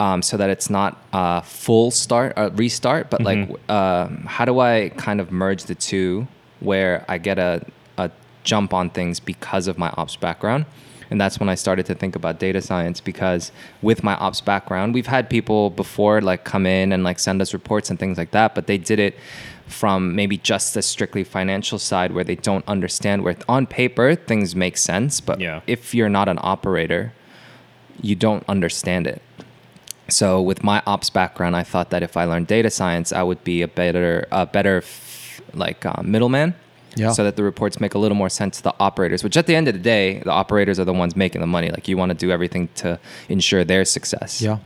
um, 0.00 0.22
so 0.22 0.36
that 0.36 0.50
it's 0.50 0.70
not 0.70 1.02
a 1.12 1.42
full 1.42 1.90
start, 1.90 2.32
a 2.36 2.48
restart, 2.50 3.10
but 3.10 3.22
like, 3.22 3.48
um 3.70 4.24
how 4.26 4.44
do 4.44 4.60
I 4.60 4.90
kind 4.96 5.20
of 5.20 5.30
merge 5.32 5.64
the 5.64 5.74
two, 5.74 6.26
where 6.60 7.04
I 7.08 7.18
get 7.18 7.38
a 7.38 7.62
jump 8.44 8.72
on 8.72 8.90
things 8.90 9.18
because 9.20 9.66
of 9.66 9.76
my 9.78 9.90
ops 9.96 10.16
background. 10.16 10.66
And 11.10 11.20
that's 11.20 11.38
when 11.38 11.48
I 11.48 11.54
started 11.54 11.84
to 11.86 11.94
think 11.94 12.16
about 12.16 12.38
data 12.38 12.60
science 12.62 13.00
because 13.00 13.52
with 13.82 14.02
my 14.02 14.14
ops 14.16 14.40
background, 14.40 14.94
we've 14.94 15.06
had 15.06 15.28
people 15.28 15.70
before 15.70 16.20
like 16.22 16.44
come 16.44 16.64
in 16.66 16.92
and 16.92 17.04
like 17.04 17.18
send 17.18 17.42
us 17.42 17.52
reports 17.52 17.90
and 17.90 17.98
things 17.98 18.16
like 18.16 18.30
that, 18.30 18.54
but 18.54 18.66
they 18.66 18.78
did 18.78 18.98
it 18.98 19.14
from 19.66 20.14
maybe 20.14 20.36
just 20.38 20.74
the 20.74 20.82
strictly 20.82 21.22
financial 21.24 21.78
side 21.78 22.12
where 22.12 22.24
they 22.24 22.34
don't 22.36 22.66
understand 22.68 23.22
where 23.22 23.36
on 23.48 23.66
paper 23.66 24.14
things 24.14 24.54
make 24.56 24.76
sense, 24.76 25.20
but 25.20 25.40
Yeah. 25.40 25.60
if 25.66 25.94
you're 25.94 26.08
not 26.08 26.28
an 26.28 26.38
operator, 26.42 27.12
you 28.00 28.14
don't 28.14 28.44
understand 28.48 29.06
it. 29.06 29.22
So 30.08 30.40
with 30.40 30.62
my 30.62 30.82
ops 30.86 31.08
background, 31.10 31.54
I 31.56 31.62
thought 31.62 31.90
that 31.90 32.02
if 32.02 32.16
I 32.16 32.24
learned 32.24 32.46
data 32.46 32.70
science, 32.70 33.12
I 33.12 33.22
would 33.22 33.42
be 33.44 33.62
a 33.62 33.68
better, 33.68 34.26
a 34.30 34.44
better 34.46 34.78
f- 34.78 35.40
like 35.54 35.86
uh, 35.86 36.02
middleman. 36.02 36.54
Yeah. 36.96 37.12
So 37.12 37.24
that 37.24 37.36
the 37.36 37.42
reports 37.42 37.80
make 37.80 37.94
a 37.94 37.98
little 37.98 38.16
more 38.16 38.28
sense 38.28 38.58
to 38.58 38.62
the 38.62 38.74
operators. 38.78 39.24
Which 39.24 39.36
at 39.36 39.46
the 39.46 39.54
end 39.54 39.68
of 39.68 39.74
the 39.74 39.80
day, 39.80 40.20
the 40.20 40.30
operators 40.30 40.78
are 40.78 40.84
the 40.84 40.92
ones 40.92 41.16
making 41.16 41.40
the 41.40 41.46
money. 41.46 41.70
Like 41.70 41.88
you 41.88 41.96
want 41.96 42.10
to 42.10 42.14
do 42.14 42.30
everything 42.30 42.68
to 42.76 42.98
ensure 43.28 43.64
their 43.64 43.84
success. 43.84 44.40
Yeah. 44.40 44.58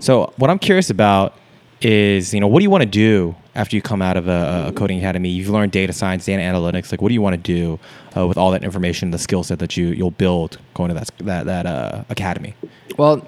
So 0.00 0.32
what 0.36 0.50
I'm 0.50 0.58
curious 0.58 0.90
about 0.90 1.34
is, 1.80 2.34
you 2.34 2.40
know, 2.40 2.46
what 2.46 2.60
do 2.60 2.64
you 2.64 2.70
want 2.70 2.82
to 2.82 2.88
do 2.88 3.34
after 3.54 3.76
you 3.76 3.82
come 3.82 4.02
out 4.02 4.16
of 4.16 4.28
a, 4.28 4.66
a 4.68 4.72
coding 4.72 4.98
academy? 4.98 5.28
You've 5.28 5.48
learned 5.48 5.72
data 5.72 5.92
science, 5.92 6.24
data 6.24 6.42
analytics. 6.42 6.90
Like, 6.90 7.02
what 7.02 7.08
do 7.08 7.14
you 7.14 7.22
want 7.22 7.34
to 7.34 7.40
do 7.40 7.78
uh, 8.16 8.26
with 8.26 8.38
all 8.38 8.50
that 8.52 8.64
information, 8.64 9.10
the 9.10 9.18
skill 9.18 9.44
set 9.44 9.58
that 9.58 9.76
you 9.76 9.88
you'll 9.88 10.10
build 10.10 10.58
going 10.74 10.88
to 10.88 10.94
that 10.94 11.10
that 11.18 11.46
that 11.46 11.66
uh, 11.66 12.04
academy? 12.08 12.54
Well, 12.96 13.26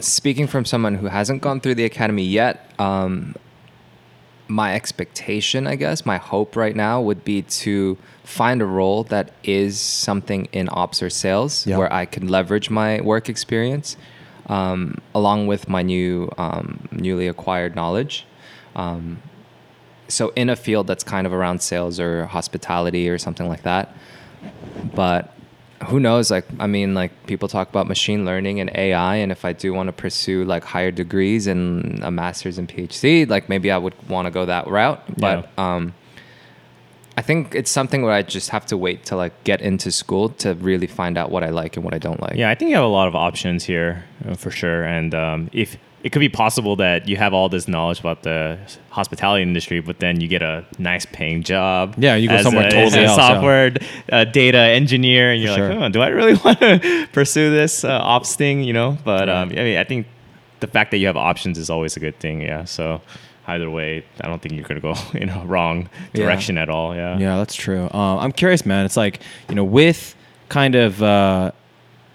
speaking 0.00 0.46
from 0.46 0.64
someone 0.64 0.94
who 0.94 1.06
hasn't 1.06 1.42
gone 1.42 1.60
through 1.60 1.76
the 1.76 1.84
academy 1.84 2.24
yet, 2.24 2.70
um, 2.78 3.34
my 4.48 4.74
expectation, 4.74 5.66
I 5.66 5.76
guess, 5.76 6.06
my 6.06 6.18
hope 6.18 6.56
right 6.56 6.74
now 6.76 7.00
would 7.00 7.24
be 7.24 7.42
to 7.42 7.96
find 8.24 8.62
a 8.62 8.66
role 8.66 9.04
that 9.04 9.32
is 9.44 9.80
something 9.80 10.46
in 10.52 10.68
ops 10.72 11.02
or 11.02 11.10
sales 11.10 11.66
where 11.78 11.92
I 11.92 12.06
can 12.06 12.28
leverage 12.28 12.70
my 12.70 13.00
work 13.00 13.28
experience 13.28 13.96
um, 14.48 15.00
along 15.14 15.46
with 15.46 15.68
my 15.68 15.82
new 15.82 16.30
um, 16.38 16.88
newly 16.92 17.28
acquired 17.28 17.74
knowledge. 17.74 18.26
Um, 18.74 19.22
so 20.08 20.32
in 20.36 20.48
a 20.50 20.56
field 20.56 20.86
that's 20.86 21.02
kind 21.02 21.26
of 21.26 21.32
around 21.32 21.60
sales 21.60 21.98
or 21.98 22.26
hospitality 22.26 23.08
or 23.08 23.18
something 23.18 23.48
like 23.48 23.62
that. 23.62 23.94
But 24.94 25.35
who 25.84 26.00
knows? 26.00 26.30
Like, 26.30 26.46
I 26.58 26.66
mean, 26.66 26.94
like 26.94 27.26
people 27.26 27.48
talk 27.48 27.68
about 27.68 27.86
machine 27.86 28.24
learning 28.24 28.60
and 28.60 28.70
AI, 28.74 29.16
and 29.16 29.30
if 29.30 29.44
I 29.44 29.52
do 29.52 29.72
want 29.72 29.88
to 29.88 29.92
pursue 29.92 30.44
like 30.44 30.64
higher 30.64 30.90
degrees 30.90 31.46
and 31.46 32.02
a 32.02 32.10
master's 32.10 32.58
and 32.58 32.68
PhD, 32.68 33.28
like 33.28 33.48
maybe 33.48 33.70
I 33.70 33.78
would 33.78 33.94
want 34.08 34.26
to 34.26 34.30
go 34.30 34.46
that 34.46 34.66
route. 34.68 35.02
But 35.18 35.48
um, 35.58 35.94
I 37.16 37.22
think 37.22 37.54
it's 37.54 37.70
something 37.70 38.02
where 38.02 38.12
I 38.12 38.22
just 38.22 38.50
have 38.50 38.66
to 38.66 38.76
wait 38.76 39.06
to 39.06 39.16
like 39.16 39.44
get 39.44 39.60
into 39.60 39.90
school 39.90 40.30
to 40.30 40.54
really 40.54 40.86
find 40.86 41.16
out 41.16 41.30
what 41.30 41.42
I 41.42 41.50
like 41.50 41.76
and 41.76 41.84
what 41.84 41.94
I 41.94 41.98
don't 41.98 42.20
like. 42.20 42.34
Yeah, 42.36 42.50
I 42.50 42.54
think 42.54 42.70
you 42.70 42.76
have 42.76 42.84
a 42.84 42.88
lot 42.88 43.08
of 43.08 43.14
options 43.14 43.64
here 43.64 44.04
uh, 44.26 44.34
for 44.34 44.50
sure. 44.50 44.84
And 44.84 45.14
um, 45.14 45.50
if 45.52 45.76
it 46.06 46.12
could 46.12 46.20
be 46.20 46.28
possible 46.28 46.76
that 46.76 47.08
you 47.08 47.16
have 47.16 47.34
all 47.34 47.48
this 47.48 47.66
knowledge 47.66 47.98
about 47.98 48.22
the 48.22 48.56
hospitality 48.90 49.42
industry, 49.42 49.80
but 49.80 49.98
then 49.98 50.20
you 50.20 50.28
get 50.28 50.40
a 50.40 50.64
nice 50.78 51.04
paying 51.04 51.42
job. 51.42 51.94
Yeah, 51.98 52.14
you 52.14 52.28
go 52.28 52.40
somewhere 52.42 52.68
a, 52.68 52.70
totally 52.70 52.86
as 52.86 52.94
a 52.94 53.02
else, 53.06 53.18
yeah. 53.18 53.28
software 53.28 53.74
uh, 54.12 54.24
data 54.24 54.58
engineer, 54.58 55.32
and 55.32 55.42
you're 55.42 55.52
For 55.56 55.62
like, 55.68 55.72
sure. 55.72 55.84
oh, 55.84 55.88
do 55.88 56.00
I 56.00 56.08
really 56.08 56.34
want 56.44 56.60
to 56.60 57.08
pursue 57.12 57.50
this 57.50 57.82
uh, 57.82 57.88
ops 58.00 58.36
thing? 58.36 58.62
You 58.62 58.72
know, 58.72 58.96
but 59.04 59.28
um, 59.28 59.48
I 59.50 59.54
mean, 59.66 59.78
I 59.78 59.82
think 59.82 60.06
the 60.60 60.68
fact 60.68 60.92
that 60.92 60.98
you 60.98 61.08
have 61.08 61.16
options 61.16 61.58
is 61.58 61.70
always 61.70 61.96
a 61.96 62.00
good 62.00 62.18
thing. 62.20 62.40
Yeah, 62.40 62.64
so. 62.64 63.00
Either 63.48 63.70
way, 63.70 64.04
I 64.20 64.26
don't 64.26 64.42
think 64.42 64.54
you're 64.56 64.64
gonna 64.66 64.80
go 64.80 64.96
in 65.14 65.28
a 65.28 65.44
wrong 65.46 65.88
Yeah. 66.12 66.24
direction 66.24 66.58
at 66.58 66.68
all. 66.68 66.96
Yeah. 66.96 67.16
Yeah, 67.16 67.36
that's 67.36 67.54
true. 67.54 67.88
Uh, 67.94 68.16
I'm 68.18 68.32
curious, 68.32 68.66
man. 68.66 68.84
It's 68.84 68.96
like 68.96 69.20
you 69.48 69.54
know, 69.54 69.62
with 69.62 70.16
kind 70.48 70.74
of 70.74 71.00
uh, 71.00 71.52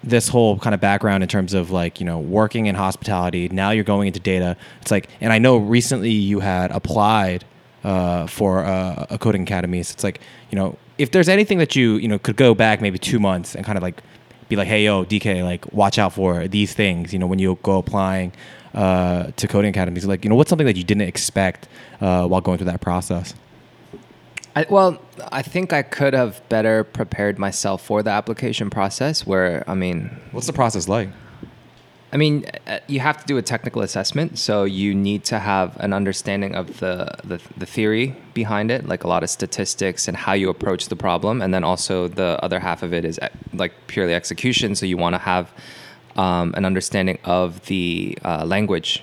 this 0.03 0.27
whole 0.27 0.57
kind 0.57 0.73
of 0.73 0.81
background 0.81 1.23
in 1.23 1.29
terms 1.29 1.53
of 1.53 1.71
like 1.71 1.99
you 1.99 2.05
know 2.05 2.19
working 2.19 2.65
in 2.65 2.75
hospitality. 2.75 3.49
Now 3.49 3.71
you're 3.71 3.83
going 3.83 4.07
into 4.07 4.19
data. 4.19 4.57
It's 4.81 4.91
like, 4.91 5.09
and 5.19 5.31
I 5.31 5.39
know 5.39 5.57
recently 5.57 6.11
you 6.11 6.39
had 6.39 6.71
applied 6.71 7.45
uh, 7.83 8.27
for 8.27 8.63
uh, 8.63 9.05
a 9.09 9.17
coding 9.17 9.43
academy. 9.43 9.83
So 9.83 9.93
it's 9.93 10.03
like 10.03 10.21
you 10.49 10.57
know, 10.57 10.77
if 10.97 11.11
there's 11.11 11.29
anything 11.29 11.57
that 11.59 11.75
you 11.75 11.95
you 11.95 12.07
know 12.07 12.19
could 12.19 12.35
go 12.35 12.53
back 12.53 12.81
maybe 12.81 12.97
two 12.97 13.19
months 13.19 13.55
and 13.55 13.65
kind 13.65 13.77
of 13.77 13.83
like 13.83 14.01
be 14.49 14.55
like, 14.55 14.67
hey 14.67 14.83
yo, 14.83 15.05
DK, 15.05 15.43
like 15.43 15.71
watch 15.73 15.97
out 15.97 16.13
for 16.13 16.47
these 16.47 16.73
things. 16.73 17.13
You 17.13 17.19
know, 17.19 17.27
when 17.27 17.39
you 17.39 17.57
go 17.63 17.77
applying 17.77 18.33
uh, 18.73 19.31
to 19.35 19.47
coding 19.47 19.69
academies, 19.69 20.05
like 20.05 20.23
you 20.23 20.29
know, 20.29 20.35
what's 20.35 20.49
something 20.49 20.67
that 20.67 20.75
you 20.75 20.83
didn't 20.83 21.07
expect 21.07 21.67
uh, 22.01 22.27
while 22.27 22.41
going 22.41 22.57
through 22.57 22.71
that 22.71 22.81
process? 22.81 23.33
I, 24.55 24.65
well, 24.69 25.01
I 25.31 25.41
think 25.41 25.71
I 25.71 25.81
could 25.81 26.13
have 26.13 26.41
better 26.49 26.83
prepared 26.83 27.39
myself 27.39 27.81
for 27.85 28.03
the 28.03 28.09
application 28.09 28.69
process. 28.69 29.25
Where 29.25 29.63
I 29.69 29.75
mean, 29.75 30.19
What's 30.31 30.47
the 30.47 30.53
process 30.53 30.87
like? 30.87 31.09
I 32.13 32.17
mean, 32.17 32.45
uh, 32.67 32.79
you 32.87 32.99
have 32.99 33.21
to 33.21 33.25
do 33.25 33.37
a 33.37 33.41
technical 33.41 33.81
assessment, 33.81 34.37
so 34.37 34.65
you 34.65 34.93
need 34.93 35.23
to 35.25 35.39
have 35.39 35.77
an 35.79 35.93
understanding 35.93 36.55
of 36.55 36.81
the, 36.81 37.09
the 37.23 37.39
the 37.55 37.65
theory 37.65 38.15
behind 38.33 38.69
it, 38.69 38.85
like 38.85 39.05
a 39.05 39.07
lot 39.07 39.23
of 39.23 39.29
statistics 39.29 40.09
and 40.09 40.17
how 40.17 40.33
you 40.33 40.49
approach 40.49 40.89
the 40.89 40.97
problem, 40.97 41.41
and 41.41 41.53
then 41.53 41.63
also 41.63 42.09
the 42.09 42.37
other 42.43 42.59
half 42.59 42.83
of 42.83 42.93
it 42.93 43.05
is 43.05 43.17
uh, 43.19 43.29
like 43.53 43.71
purely 43.87 44.13
execution. 44.13 44.75
So 44.75 44.85
you 44.85 44.97
want 44.97 45.15
to 45.15 45.19
have 45.19 45.53
um, 46.17 46.53
an 46.57 46.65
understanding 46.65 47.17
of 47.23 47.65
the 47.67 48.17
uh, 48.25 48.43
language 48.45 49.01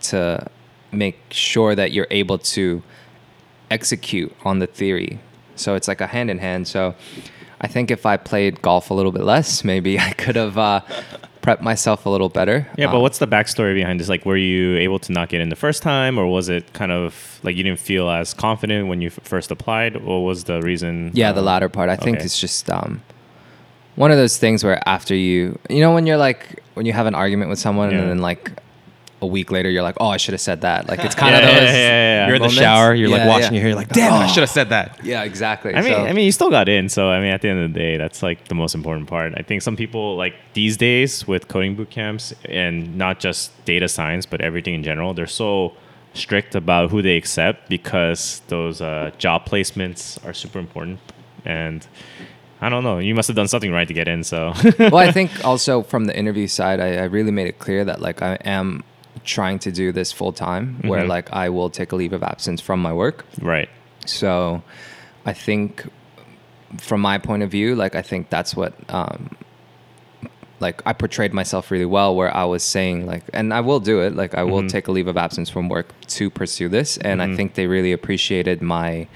to 0.00 0.44
make 0.90 1.18
sure 1.30 1.76
that 1.76 1.92
you're 1.92 2.08
able 2.10 2.38
to 2.38 2.82
execute 3.70 4.34
on 4.44 4.58
the 4.58 4.66
theory. 4.66 5.18
So 5.56 5.74
it's 5.74 5.88
like 5.88 6.00
a 6.00 6.06
hand 6.06 6.30
in 6.30 6.38
hand. 6.38 6.68
So 6.68 6.94
I 7.60 7.66
think 7.66 7.90
if 7.90 8.06
I 8.06 8.16
played 8.16 8.62
golf 8.62 8.90
a 8.90 8.94
little 8.94 9.12
bit 9.12 9.22
less, 9.24 9.64
maybe 9.64 9.98
I 10.08 10.12
could 10.12 10.36
have 10.36 10.56
uh, 10.56 10.80
prepped 11.42 11.60
myself 11.60 12.06
a 12.06 12.10
little 12.10 12.28
better. 12.28 12.66
Yeah, 12.76 12.86
but 12.86 12.96
Um, 12.96 13.02
what's 13.02 13.18
the 13.18 13.26
backstory 13.26 13.74
behind 13.74 13.98
this? 14.00 14.08
Like, 14.08 14.24
were 14.24 14.36
you 14.36 14.76
able 14.76 14.98
to 15.00 15.12
not 15.12 15.28
get 15.28 15.40
in 15.40 15.48
the 15.48 15.56
first 15.56 15.82
time, 15.82 16.18
or 16.18 16.26
was 16.26 16.48
it 16.48 16.72
kind 16.72 16.92
of 16.92 17.40
like 17.42 17.56
you 17.56 17.62
didn't 17.64 17.80
feel 17.80 18.08
as 18.10 18.34
confident 18.34 18.88
when 18.88 19.00
you 19.00 19.08
f- 19.08 19.18
first 19.24 19.50
applied? 19.50 19.96
What 20.04 20.18
was 20.18 20.44
the 20.44 20.60
reason? 20.62 21.10
Yeah, 21.14 21.32
the 21.32 21.40
um, 21.40 21.46
latter 21.46 21.68
part. 21.68 21.88
I 21.90 21.96
think 21.96 22.20
it's 22.20 22.40
just 22.40 22.70
um, 22.70 23.02
one 23.96 24.10
of 24.12 24.16
those 24.16 24.36
things 24.38 24.62
where 24.62 24.80
after 24.88 25.14
you, 25.14 25.58
you 25.68 25.80
know, 25.80 25.92
when 25.94 26.06
you're 26.06 26.16
like, 26.18 26.62
when 26.74 26.86
you 26.86 26.92
have 26.92 27.06
an 27.06 27.14
argument 27.14 27.50
with 27.50 27.58
someone 27.58 27.90
Yeah. 27.90 27.98
and 27.98 28.10
then 28.10 28.18
like 28.18 28.52
a 29.20 29.26
week 29.26 29.50
later 29.50 29.68
you're 29.68 29.82
like, 29.82 29.96
oh, 30.00 30.08
I 30.08 30.16
should 30.16 30.34
have 30.34 30.40
said 30.40 30.60
that. 30.60 30.88
Like 30.88 31.00
it's 31.00 31.14
kind 31.22 31.34
of 31.34 31.42
yeah, 31.42 31.46
those. 31.60 31.62
yeah, 31.70 31.72
yeah. 31.72 32.26
You're 32.26 32.36
in 32.36 32.42
the 32.42 32.48
shower, 32.48 32.94
you're 32.94 33.08
like 33.08 33.20
yeah. 33.22 33.50
your 33.50 33.60
hair, 33.60 33.68
you're 33.68 33.74
like, 33.76 33.88
damn, 33.88 34.12
I 34.12 34.24
Oh. 34.24 34.28
should 34.28 34.42
have 34.42 34.50
said 34.50 34.68
that. 34.70 34.98
Yeah, 35.04 35.24
exactly. 35.24 35.74
I 35.74 35.80
mean, 35.82 35.92
So- 35.92 36.04
I 36.06 36.12
mean, 36.12 36.24
you 36.24 36.32
still 36.32 36.50
got 36.50 36.68
in, 36.68 36.88
so 36.88 37.08
I 37.10 37.18
mean, 37.20 37.30
at 37.30 37.42
the 37.42 37.48
end 37.48 37.60
of 37.64 37.72
the 37.72 37.78
day, 37.78 37.96
that's 37.96 38.22
like 38.22 38.48
the 38.48 38.54
most 38.54 38.74
important 38.74 39.08
part. 39.08 39.32
I 39.36 39.42
think 39.42 39.62
some 39.62 39.76
people 39.76 40.16
like 40.16 40.34
these 40.54 40.76
days 40.76 41.26
with 41.26 41.48
coding 41.48 41.74
boot 41.74 41.90
camps 41.90 42.32
and 42.44 42.96
not 42.96 43.18
just 43.20 43.50
data 43.64 43.88
science, 43.88 44.24
but 44.26 44.40
everything 44.40 44.74
in 44.74 44.82
general, 44.82 45.14
they're 45.14 45.26
so 45.26 45.72
strict 46.14 46.54
about 46.54 46.90
who 46.90 47.02
they 47.02 47.16
accept 47.16 47.68
because 47.68 48.40
those 48.48 48.80
uh, 48.80 49.10
job 49.18 49.46
placements 49.46 50.24
are 50.26 50.32
super 50.32 50.58
important. 50.58 50.98
And 51.44 51.86
I 52.60 52.68
don't 52.68 52.82
know, 52.82 52.98
you 52.98 53.14
must 53.14 53.28
have 53.28 53.36
done 53.36 53.46
something 53.46 53.70
right 53.72 53.86
to 53.86 53.94
get 53.94 54.08
in. 54.08 54.24
So 54.24 54.52
well, 54.78 54.96
I 54.96 55.12
think 55.12 55.44
also 55.44 55.82
from 55.82 56.06
the 56.06 56.16
interview 56.18 56.46
side, 56.48 56.80
I, 56.80 56.96
I 56.96 57.04
really 57.04 57.30
made 57.30 57.46
it 57.46 57.58
clear 57.58 57.84
that 57.84 58.00
like 58.00 58.20
I 58.22 58.34
am 58.44 58.82
trying 59.36 59.58
to 59.66 59.70
do 59.70 59.86
this 59.92 60.10
full 60.18 60.32
time, 60.32 60.64
where 60.90 61.04
Mhm. 61.04 61.08
like 61.16 61.26
I 61.44 61.46
will 61.56 61.70
take 61.70 61.90
a 61.92 61.96
leave 61.96 62.14
of 62.18 62.22
absence 62.22 62.60
from 62.68 62.78
my 62.88 62.92
work. 63.04 63.24
right, 63.54 63.68
So 64.06 64.62
I 65.26 65.32
think 65.34 65.70
from 66.88 67.00
my 67.10 67.16
point 67.28 67.42
of 67.46 67.50
view, 67.50 67.68
like 67.82 67.94
I 67.94 68.02
think 68.10 68.22
that's 68.30 68.52
what 68.60 68.72
um 68.88 69.20
like 70.60 70.82
I 70.90 70.92
portrayed 70.92 71.32
myself 71.32 71.70
really 71.70 71.84
well 71.98 72.10
where 72.18 72.32
I 72.42 72.44
was 72.54 72.62
saying 72.76 73.06
like 73.12 73.22
and 73.38 73.46
I 73.54 73.60
will 73.68 73.80
do 73.80 73.96
it, 74.06 74.12
like 74.22 74.32
I 74.34 74.42
will 74.50 74.62
Mhm. 74.62 74.68
take 74.76 74.88
a 74.88 74.92
leave 74.96 75.06
of 75.12 75.16
absence 75.16 75.48
from 75.54 75.68
work 75.68 75.88
to 76.18 76.30
pursue 76.30 76.68
this 76.68 76.96
and 77.08 77.22
I 77.22 77.26
Mhm. 77.26 77.36
think 77.36 77.48
they 77.54 77.66
really 77.66 77.92
appreciated 77.92 78.60
my 78.62 79.06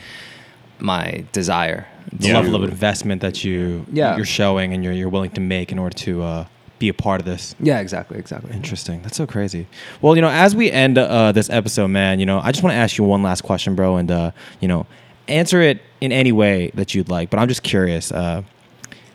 my 0.79 1.25
desire. 1.33 1.87
The 2.12 2.33
level 2.35 2.55
of 2.59 2.62
investment 2.64 3.20
that 3.22 3.44
you 3.44 3.87
Yeah. 3.92 4.16
you're 4.16 4.25
showing 4.40 4.72
and 4.75 4.83
you're 4.85 4.92
you're 5.01 5.09
willing 5.16 5.31
to 5.40 5.40
make 5.40 5.68
in 5.75 5.79
order 5.79 5.96
to 6.07 6.12
uh, 6.22 6.44
be 6.83 6.88
a 6.88 6.95
part 6.95 7.21
of 7.21 7.25
this. 7.27 7.55
Yeah, 7.61 7.79
exactly, 7.81 8.18
exactly. 8.18 8.53
Interesting. 8.53 9.03
That's 9.03 9.16
so 9.16 9.27
crazy. 9.27 9.66
Well, 10.01 10.16
you 10.16 10.23
know, 10.23 10.29
as 10.29 10.55
we 10.57 10.71
end 10.71 10.99
uh, 10.99 11.31
this 11.33 11.49
episode, 11.49 11.88
man, 11.88 12.18
you 12.21 12.27
know, 12.27 12.40
I 12.40 12.51
just 12.53 12.62
want 12.64 12.75
to 12.75 12.79
ask 12.79 12.99
you 12.99 13.05
one 13.05 13.23
last 13.23 13.42
question, 13.42 13.75
bro, 13.77 13.97
and 13.97 14.11
uh, 14.11 14.31
you 14.61 14.68
know, 14.68 14.87
answer 15.29 15.61
it 15.62 15.81
in 16.01 16.11
any 16.12 16.33
way 16.33 16.71
that 16.75 16.95
you'd 16.95 17.09
like. 17.09 17.31
But 17.31 17.38
I'm 17.38 17.49
just 17.49 17.62
curious. 17.62 18.11
Uh, 18.11 18.42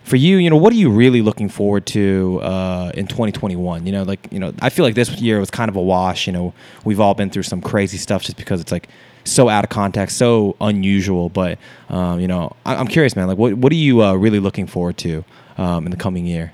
for 0.03 0.15
you, 0.15 0.37
you 0.37 0.49
know, 0.49 0.55
what 0.55 0.71
are 0.71 0.77
you 0.77 0.89
really 0.89 1.21
looking 1.21 1.49
forward 1.49 1.85
to 1.87 2.39
uh, 2.41 2.91
in 2.93 3.07
2021? 3.07 3.85
You 3.85 3.91
know, 3.91 4.03
like, 4.03 4.25
you 4.31 4.39
know, 4.39 4.53
I 4.61 4.69
feel 4.69 4.85
like 4.85 4.95
this 4.95 5.11
year 5.19 5.37
was 5.41 5.51
kind 5.51 5.67
of 5.67 5.75
a 5.75 5.81
wash. 5.81 6.27
You 6.27 6.31
know, 6.33 6.53
we've 6.85 7.01
all 7.01 7.13
been 7.13 7.29
through 7.29 7.43
some 7.43 7.59
crazy 7.61 7.97
stuff 7.97 8.23
just 8.23 8.37
because 8.37 8.61
it's 8.61 8.71
like 8.71 8.87
so 9.25 9.49
out 9.49 9.65
of 9.65 9.69
context, 9.69 10.15
so 10.17 10.55
unusual. 10.61 11.27
But 11.27 11.59
um, 11.89 12.21
you 12.21 12.27
know, 12.29 12.55
I- 12.65 12.77
I'm 12.77 12.87
curious, 12.87 13.17
man. 13.17 13.27
Like, 13.27 13.37
what 13.37 13.55
what 13.55 13.69
are 13.73 13.75
you 13.75 14.01
uh, 14.01 14.13
really 14.13 14.39
looking 14.39 14.65
forward 14.65 14.97
to 14.99 15.25
um, 15.57 15.83
in 15.85 15.91
the 15.91 15.97
coming 15.97 16.25
year? 16.25 16.53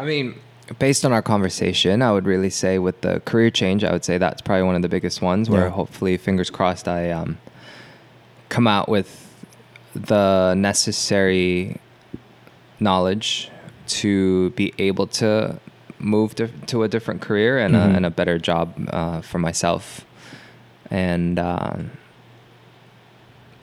I 0.00 0.04
mean, 0.06 0.34
based 0.78 1.04
on 1.04 1.12
our 1.12 1.20
conversation, 1.20 2.00
I 2.00 2.10
would 2.10 2.24
really 2.24 2.48
say 2.48 2.78
with 2.78 3.02
the 3.02 3.20
career 3.20 3.50
change, 3.50 3.84
I 3.84 3.92
would 3.92 4.02
say 4.04 4.16
that's 4.16 4.40
probably 4.40 4.62
one 4.62 4.74
of 4.74 4.80
the 4.80 4.88
biggest 4.88 5.20
ones 5.20 5.50
where 5.50 5.64
Yeah. 5.66 5.70
hopefully, 5.70 6.16
fingers 6.16 6.48
crossed, 6.48 6.88
I 6.88 7.10
um, 7.10 7.36
come 8.48 8.66
out 8.66 8.88
with 8.88 9.10
the 9.94 10.54
necessary 10.56 11.76
knowledge 12.78 13.50
to 13.88 14.50
be 14.50 14.72
able 14.78 15.06
to 15.06 15.58
move 15.98 16.34
to, 16.36 16.48
to 16.68 16.82
a 16.82 16.88
different 16.88 17.20
career 17.20 17.58
and, 17.58 17.74
Mhm. 17.74 17.92
a, 17.92 17.96
and 17.96 18.06
a 18.06 18.10
better 18.10 18.38
job 18.38 18.72
uh, 18.90 19.20
for 19.20 19.38
myself. 19.38 20.06
And 20.90 21.38
um, 21.38 21.90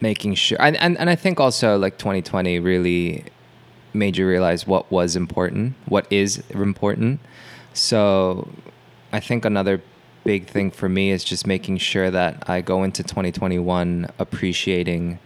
making 0.01 0.35
sure, 0.35 0.57
and, 0.61 0.77
and, 0.77 0.99
and 0.99 1.09
I 1.09 1.15
think 1.15 1.39
also 1.39 1.77
like 1.79 1.97
2020 1.97 2.59
really 2.59 3.23
made 3.93 4.17
you 4.17 4.27
realize 4.27 4.67
what 4.67 4.91
was 4.91 5.15
important, 5.15 5.75
what 5.87 6.05
is 6.11 6.43
important. 6.49 7.19
So 7.73 8.47
I 9.13 9.19
think 9.19 9.45
another 9.45 9.81
big 10.23 10.47
thing 10.47 10.71
for 10.71 10.89
me 10.89 11.11
is 11.11 11.23
just 11.23 11.47
making 11.47 11.77
sure 11.77 12.11
that 12.11 12.43
I 12.49 12.61
go 12.61 12.83
into 12.83 13.01
2021 13.03 14.09
appreciating 14.19 15.19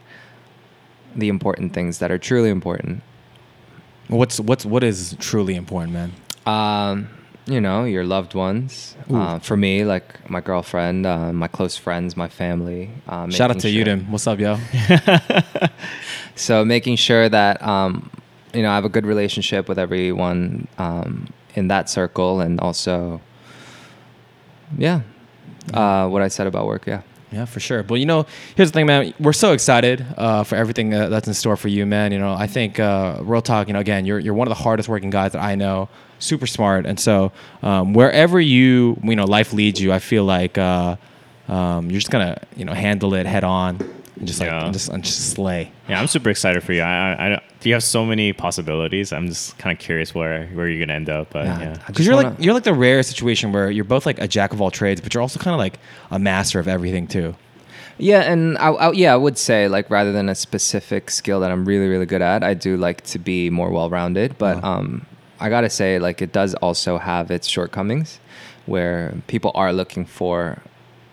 the 1.15 1.27
important 1.27 1.73
things 1.73 1.99
that 1.99 2.11
are 2.11 2.17
truly 2.17 2.49
important. 2.49 3.03
What's 4.07 4.39
what's 4.39 4.65
what 4.65 4.83
is 4.83 5.15
truly 5.19 5.55
important, 5.55 5.93
man? 5.93 6.11
Um, 6.45 7.09
you 7.45 7.59
know, 7.61 7.85
your 7.85 8.03
loved 8.03 8.33
ones. 8.33 8.95
Uh, 9.09 9.39
for 9.39 9.57
me, 9.57 9.83
like 9.83 10.29
my 10.29 10.41
girlfriend, 10.41 11.05
uh, 11.05 11.31
my 11.33 11.47
close 11.47 11.77
friends, 11.77 12.15
my 12.15 12.27
family. 12.27 12.89
Uh, 13.07 13.29
Shout 13.29 13.51
out 13.51 13.59
to 13.59 13.71
sure- 13.71 13.85
Udem. 13.85 14.09
What's 14.09 14.27
up, 14.27 14.39
yo? 14.39 14.57
So 16.35 16.65
making 16.65 16.95
sure 16.95 17.29
that 17.29 17.61
um, 17.61 18.09
you 18.53 18.61
know 18.61 18.71
I 18.71 18.75
have 18.75 18.85
a 18.85 18.89
good 18.89 19.05
relationship 19.05 19.67
with 19.69 19.79
everyone 19.79 20.67
um, 20.77 21.27
in 21.55 21.67
that 21.67 21.89
circle, 21.89 22.41
and 22.41 22.59
also, 22.59 23.21
yeah, 24.77 25.01
uh, 25.73 26.07
what 26.07 26.21
I 26.21 26.27
said 26.27 26.47
about 26.47 26.65
work. 26.65 26.85
Yeah, 26.87 27.01
Yeah, 27.31 27.45
for 27.45 27.59
sure. 27.59 27.83
But 27.83 27.95
you 27.95 28.05
know, 28.05 28.25
here's 28.55 28.71
the 28.71 28.73
thing, 28.73 28.85
man. 28.85 29.13
We're 29.19 29.33
so 29.33 29.53
excited 29.53 30.05
uh, 30.17 30.43
for 30.43 30.55
everything 30.55 30.93
uh, 30.93 31.09
that's 31.09 31.27
in 31.27 31.33
store 31.33 31.55
for 31.57 31.69
you, 31.69 31.85
man. 31.85 32.11
You 32.11 32.19
know, 32.19 32.33
I 32.33 32.47
think 32.47 32.79
uh, 32.79 33.19
real 33.21 33.41
talk. 33.41 33.67
You 33.67 33.73
know, 33.73 33.79
again, 33.79 34.05
you're 34.05 34.19
you're 34.19 34.33
one 34.33 34.47
of 34.47 34.55
the 34.57 34.61
hardest 34.63 34.89
working 34.89 35.09
guys 35.09 35.31
that 35.33 35.41
I 35.41 35.55
know. 35.55 35.89
Super 36.19 36.45
smart, 36.45 36.85
and 36.85 36.99
so 36.99 37.31
um, 37.63 37.93
wherever 37.93 38.39
you 38.39 38.99
you 39.03 39.15
know 39.15 39.25
life 39.25 39.53
leads 39.53 39.81
you, 39.81 39.91
I 39.91 39.99
feel 39.99 40.23
like 40.23 40.57
uh, 40.57 40.95
um, 41.47 41.89
you're 41.89 41.99
just 41.99 42.11
gonna 42.11 42.37
you 42.55 42.65
know 42.65 42.73
handle 42.73 43.13
it 43.15 43.25
head 43.25 43.43
on 43.43 43.79
and 44.21 44.27
just 44.27 44.39
like 44.39 44.49
Yeah. 44.49 44.63
and 44.65 44.73
just 44.73 44.89
and 44.89 45.03
just 45.03 45.31
slay. 45.31 45.71
yeah, 45.89 45.99
I'm 45.99 46.07
super 46.07 46.29
excited 46.29 46.63
for 46.63 46.73
you. 46.73 46.81
I, 46.81 47.13
I, 47.13 47.33
I 47.33 47.41
you 47.63 47.73
have 47.73 47.83
so 47.83 48.05
many 48.05 48.31
possibilities. 48.33 49.11
I'm 49.11 49.27
just 49.27 49.57
kind 49.57 49.73
of 49.75 49.79
curious 49.83 50.13
where 50.15 50.45
where 50.53 50.67
you're 50.69 50.79
gonna 50.85 50.93
end 50.95 51.09
up. 51.09 51.31
But 51.31 51.45
Yeah, 51.45 51.59
yeah, 51.59 51.73
Because 51.73 51.95
just 51.97 52.07
you're 52.07 52.15
wanna- 52.15 52.29
like 52.29 52.39
you're 52.39 52.53
like 52.53 52.63
the 52.63 52.73
rare 52.73 53.01
situation 53.03 53.51
where 53.51 53.69
you're 53.71 53.83
both 53.95 54.05
like 54.05 54.19
a 54.21 54.27
jack 54.27 54.53
of 54.53 54.61
all 54.61 54.71
trades, 54.71 55.01
but 55.01 55.13
you're 55.13 55.21
also 55.21 55.39
kind 55.39 55.53
of 55.53 55.59
like 55.59 55.79
a 56.11 56.19
master 56.19 56.59
of 56.59 56.67
everything 56.67 57.07
too. 57.07 57.35
yeah, 57.97 58.21
and 58.31 58.57
I, 58.59 58.69
I, 58.69 58.91
yeah, 58.93 59.13
I 59.13 59.17
would 59.17 59.37
say 59.37 59.67
like 59.67 59.89
rather 59.89 60.11
than 60.11 60.29
a 60.29 60.35
specific 60.35 61.09
skill 61.11 61.39
that 61.41 61.51
I'm 61.51 61.65
really 61.65 61.87
really 61.87 62.05
good 62.05 62.21
at, 62.21 62.43
I 62.43 62.53
do 62.53 62.77
like 62.77 63.01
to 63.13 63.17
be 63.19 63.49
more 63.49 63.69
well 63.71 63.89
rounded. 63.89 64.37
But 64.37 64.57
Uh-huh. 64.57 64.71
um, 64.79 65.05
I 65.39 65.49
gotta 65.49 65.69
say, 65.69 65.97
like 65.99 66.21
it 66.21 66.31
does 66.31 66.53
also 66.55 66.99
have 66.99 67.31
its 67.31 67.47
shortcomings, 67.47 68.19
where 68.67 69.15
people 69.27 69.51
are 69.55 69.73
looking 69.73 70.05
for 70.05 70.61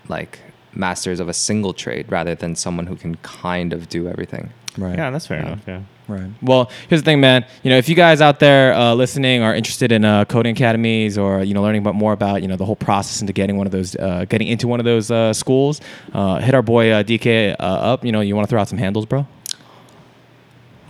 like 0.08 0.38
masters 0.74 1.20
of 1.20 1.28
a 1.28 1.34
single 1.34 1.72
trade 1.72 2.06
rather 2.10 2.34
than 2.34 2.54
someone 2.54 2.86
who 2.86 2.96
can 2.96 3.16
kind 3.16 3.72
of 3.72 3.88
do 3.88 4.08
everything. 4.08 4.50
Right. 4.76 4.96
yeah, 4.96 5.10
that's 5.10 5.26
fair 5.26 5.38
Yeah. 5.40 5.46
enough. 5.46 5.60
Yeah. 5.66 5.80
Right. 6.06 6.30
Well, 6.40 6.70
here's 6.88 7.02
the 7.02 7.04
thing, 7.04 7.20
man. 7.20 7.44
You 7.62 7.70
know, 7.70 7.76
if 7.76 7.86
you 7.88 7.94
guys 7.94 8.22
out 8.22 8.38
there 8.40 8.72
uh, 8.72 8.94
listening 8.94 9.42
are 9.42 9.54
interested 9.54 9.92
in 9.92 10.06
uh, 10.06 10.24
coding 10.24 10.52
academies 10.56 11.18
or 11.18 11.42
you 11.42 11.52
know 11.52 11.60
learning 11.62 11.82
about 11.82 11.96
more 11.96 12.14
about 12.14 12.40
you 12.40 12.48
know 12.48 12.56
the 12.56 12.64
whole 12.64 12.76
process 12.76 13.20
into 13.20 13.34
getting 13.34 13.58
one 13.58 13.66
of 13.66 13.72
those, 13.72 13.94
uh, 13.96 14.24
getting 14.26 14.48
into 14.48 14.66
one 14.68 14.80
of 14.80 14.84
those 14.84 15.10
uh, 15.10 15.34
schools, 15.34 15.82
uh, 16.14 16.38
hit 16.38 16.54
our 16.54 16.62
boy 16.62 16.90
uh, 16.92 17.02
DK 17.02 17.54
uh, 17.58 17.62
up. 17.62 18.06
You 18.06 18.12
know, 18.12 18.20
you 18.22 18.34
want 18.34 18.46
to 18.48 18.50
throw 18.50 18.58
out 18.60 18.68
some 18.68 18.78
handles, 18.78 19.04
bro? 19.04 19.26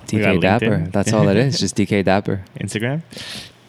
DK 0.06 0.40
Dapper. 0.40 0.66
LinkedIn. 0.66 0.92
That's 0.92 1.12
all 1.12 1.28
it 1.28 1.36
is. 1.36 1.58
Just 1.58 1.76
DK 1.76 2.04
Dapper. 2.04 2.44
Instagram. 2.60 3.02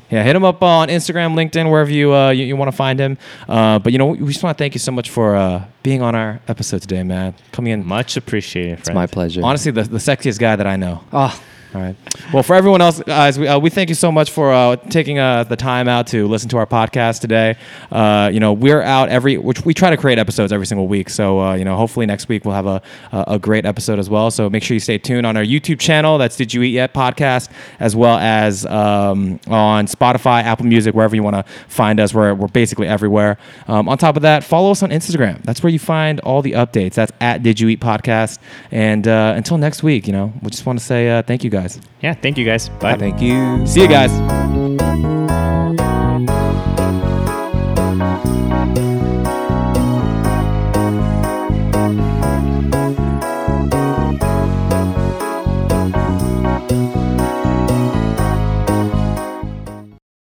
Yeah, 0.09 0.23
hit 0.23 0.35
him 0.35 0.43
up 0.43 0.63
on 0.63 0.87
Instagram, 0.87 1.35
LinkedIn, 1.35 1.69
wherever 1.69 1.91
you 1.91 2.13
uh, 2.13 2.29
you, 2.31 2.45
you 2.45 2.55
want 2.55 2.69
to 2.71 2.75
find 2.75 2.99
him. 2.99 3.17
Uh, 3.47 3.77
but 3.79 3.91
you 3.93 3.99
know, 3.99 4.07
we 4.07 4.27
just 4.31 4.41
want 4.43 4.57
to 4.57 4.61
thank 4.61 4.73
you 4.73 4.79
so 4.79 4.91
much 4.91 5.09
for 5.09 5.35
uh, 5.35 5.65
being 5.83 6.01
on 6.01 6.15
our 6.15 6.39
episode 6.47 6.81
today, 6.81 7.03
man. 7.03 7.35
Coming 7.51 7.73
in, 7.73 7.85
Much 7.85 8.17
appreciated. 8.17 8.69
Friend. 8.77 8.79
It's 8.79 8.95
my 8.95 9.07
pleasure. 9.07 9.41
honestly, 9.43 9.71
the, 9.71 9.83
the 9.83 9.99
sexiest 9.99 10.39
guy 10.39 10.55
that 10.55 10.65
I 10.65 10.75
know. 10.77 11.03
Oh, 11.13 11.39
All 11.71 11.81
right. 11.81 11.95
Well, 12.33 12.41
for 12.41 12.55
everyone 12.55 12.81
else, 12.81 12.99
guys, 12.99 13.37
we, 13.37 13.47
uh, 13.47 13.59
we 13.59 13.69
thank 13.69 13.89
you 13.89 13.95
so 13.95 14.11
much 14.11 14.31
for 14.31 14.51
uh, 14.51 14.75
taking 14.75 15.19
uh, 15.19 15.43
the 15.43 15.55
time 15.55 15.87
out 15.87 16.07
to 16.07 16.27
listen 16.27 16.49
to 16.49 16.57
our 16.57 16.65
podcast 16.65 17.21
today. 17.21 17.57
Uh, 17.91 18.31
you 18.33 18.39
know, 18.39 18.53
we're 18.53 18.81
out 18.81 19.09
every, 19.09 19.37
which 19.37 19.63
we 19.65 19.75
try 19.75 19.91
to 19.91 19.97
create 19.97 20.17
episodes 20.17 20.51
every 20.51 20.65
single 20.65 20.87
week. 20.87 21.11
So, 21.11 21.39
uh, 21.39 21.53
you 21.53 21.63
know, 21.65 21.75
hopefully 21.75 22.07
next 22.07 22.27
week 22.27 22.43
we'll 22.43 22.55
have 22.55 22.65
a, 22.65 22.81
a, 23.11 23.37
great 23.37 23.67
episode 23.67 23.99
as 23.99 24.09
well. 24.09 24.31
So 24.31 24.49
make 24.49 24.63
sure 24.63 24.73
you 24.73 24.79
stay 24.79 24.97
tuned 24.97 25.27
on 25.27 25.37
our 25.37 25.43
YouTube 25.43 25.79
channel. 25.79 26.17
That's 26.17 26.35
Did 26.35 26.55
You 26.55 26.63
Eat 26.63 26.69
Yet 26.69 26.91
podcast, 26.91 27.49
as 27.79 27.95
well 27.95 28.17
as 28.17 28.65
um, 28.65 29.39
on 29.47 29.85
Spotify, 29.85 30.41
Apple 30.43 30.65
Music, 30.65 30.95
wherever 30.95 31.15
you 31.15 31.21
want 31.21 31.35
to 31.35 31.43
find 31.67 31.99
us. 31.99 32.15
We're, 32.15 32.33
we're 32.33 32.47
basically 32.47 32.87
everywhere. 32.87 33.37
Um, 33.67 33.87
on 33.87 33.99
top 33.99 34.15
of 34.15 34.23
that, 34.23 34.43
follow 34.43 34.71
us 34.71 34.81
on 34.81 34.89
Instagram. 34.89 35.43
That's 35.43 35.61
where 35.61 35.71
you 35.71 35.79
find 35.79 36.19
all 36.21 36.41
the 36.41 36.53
updates. 36.53 36.95
That's 36.95 37.11
at 37.21 37.43
Did 37.43 37.59
You 37.59 37.69
Eat 37.69 37.79
podcast. 37.79 38.39
And 38.71 39.07
uh, 39.07 39.33
until 39.37 39.59
next 39.59 39.83
week, 39.83 40.07
you 40.07 40.13
know, 40.13 40.33
we 40.41 40.49
just 40.49 40.65
want 40.65 40.79
to 40.79 40.85
say 40.85 41.21
thank 41.27 41.43
you 41.43 41.58
guys. 41.61 41.79
Yeah, 42.01 42.13
thank 42.13 42.37
you 42.37 42.45
guys. 42.45 42.69
Bye. 42.79 42.95
Thank 42.95 43.21
you. 43.21 43.65
See 43.67 43.81
you 43.81 43.87
guys. 43.87 44.11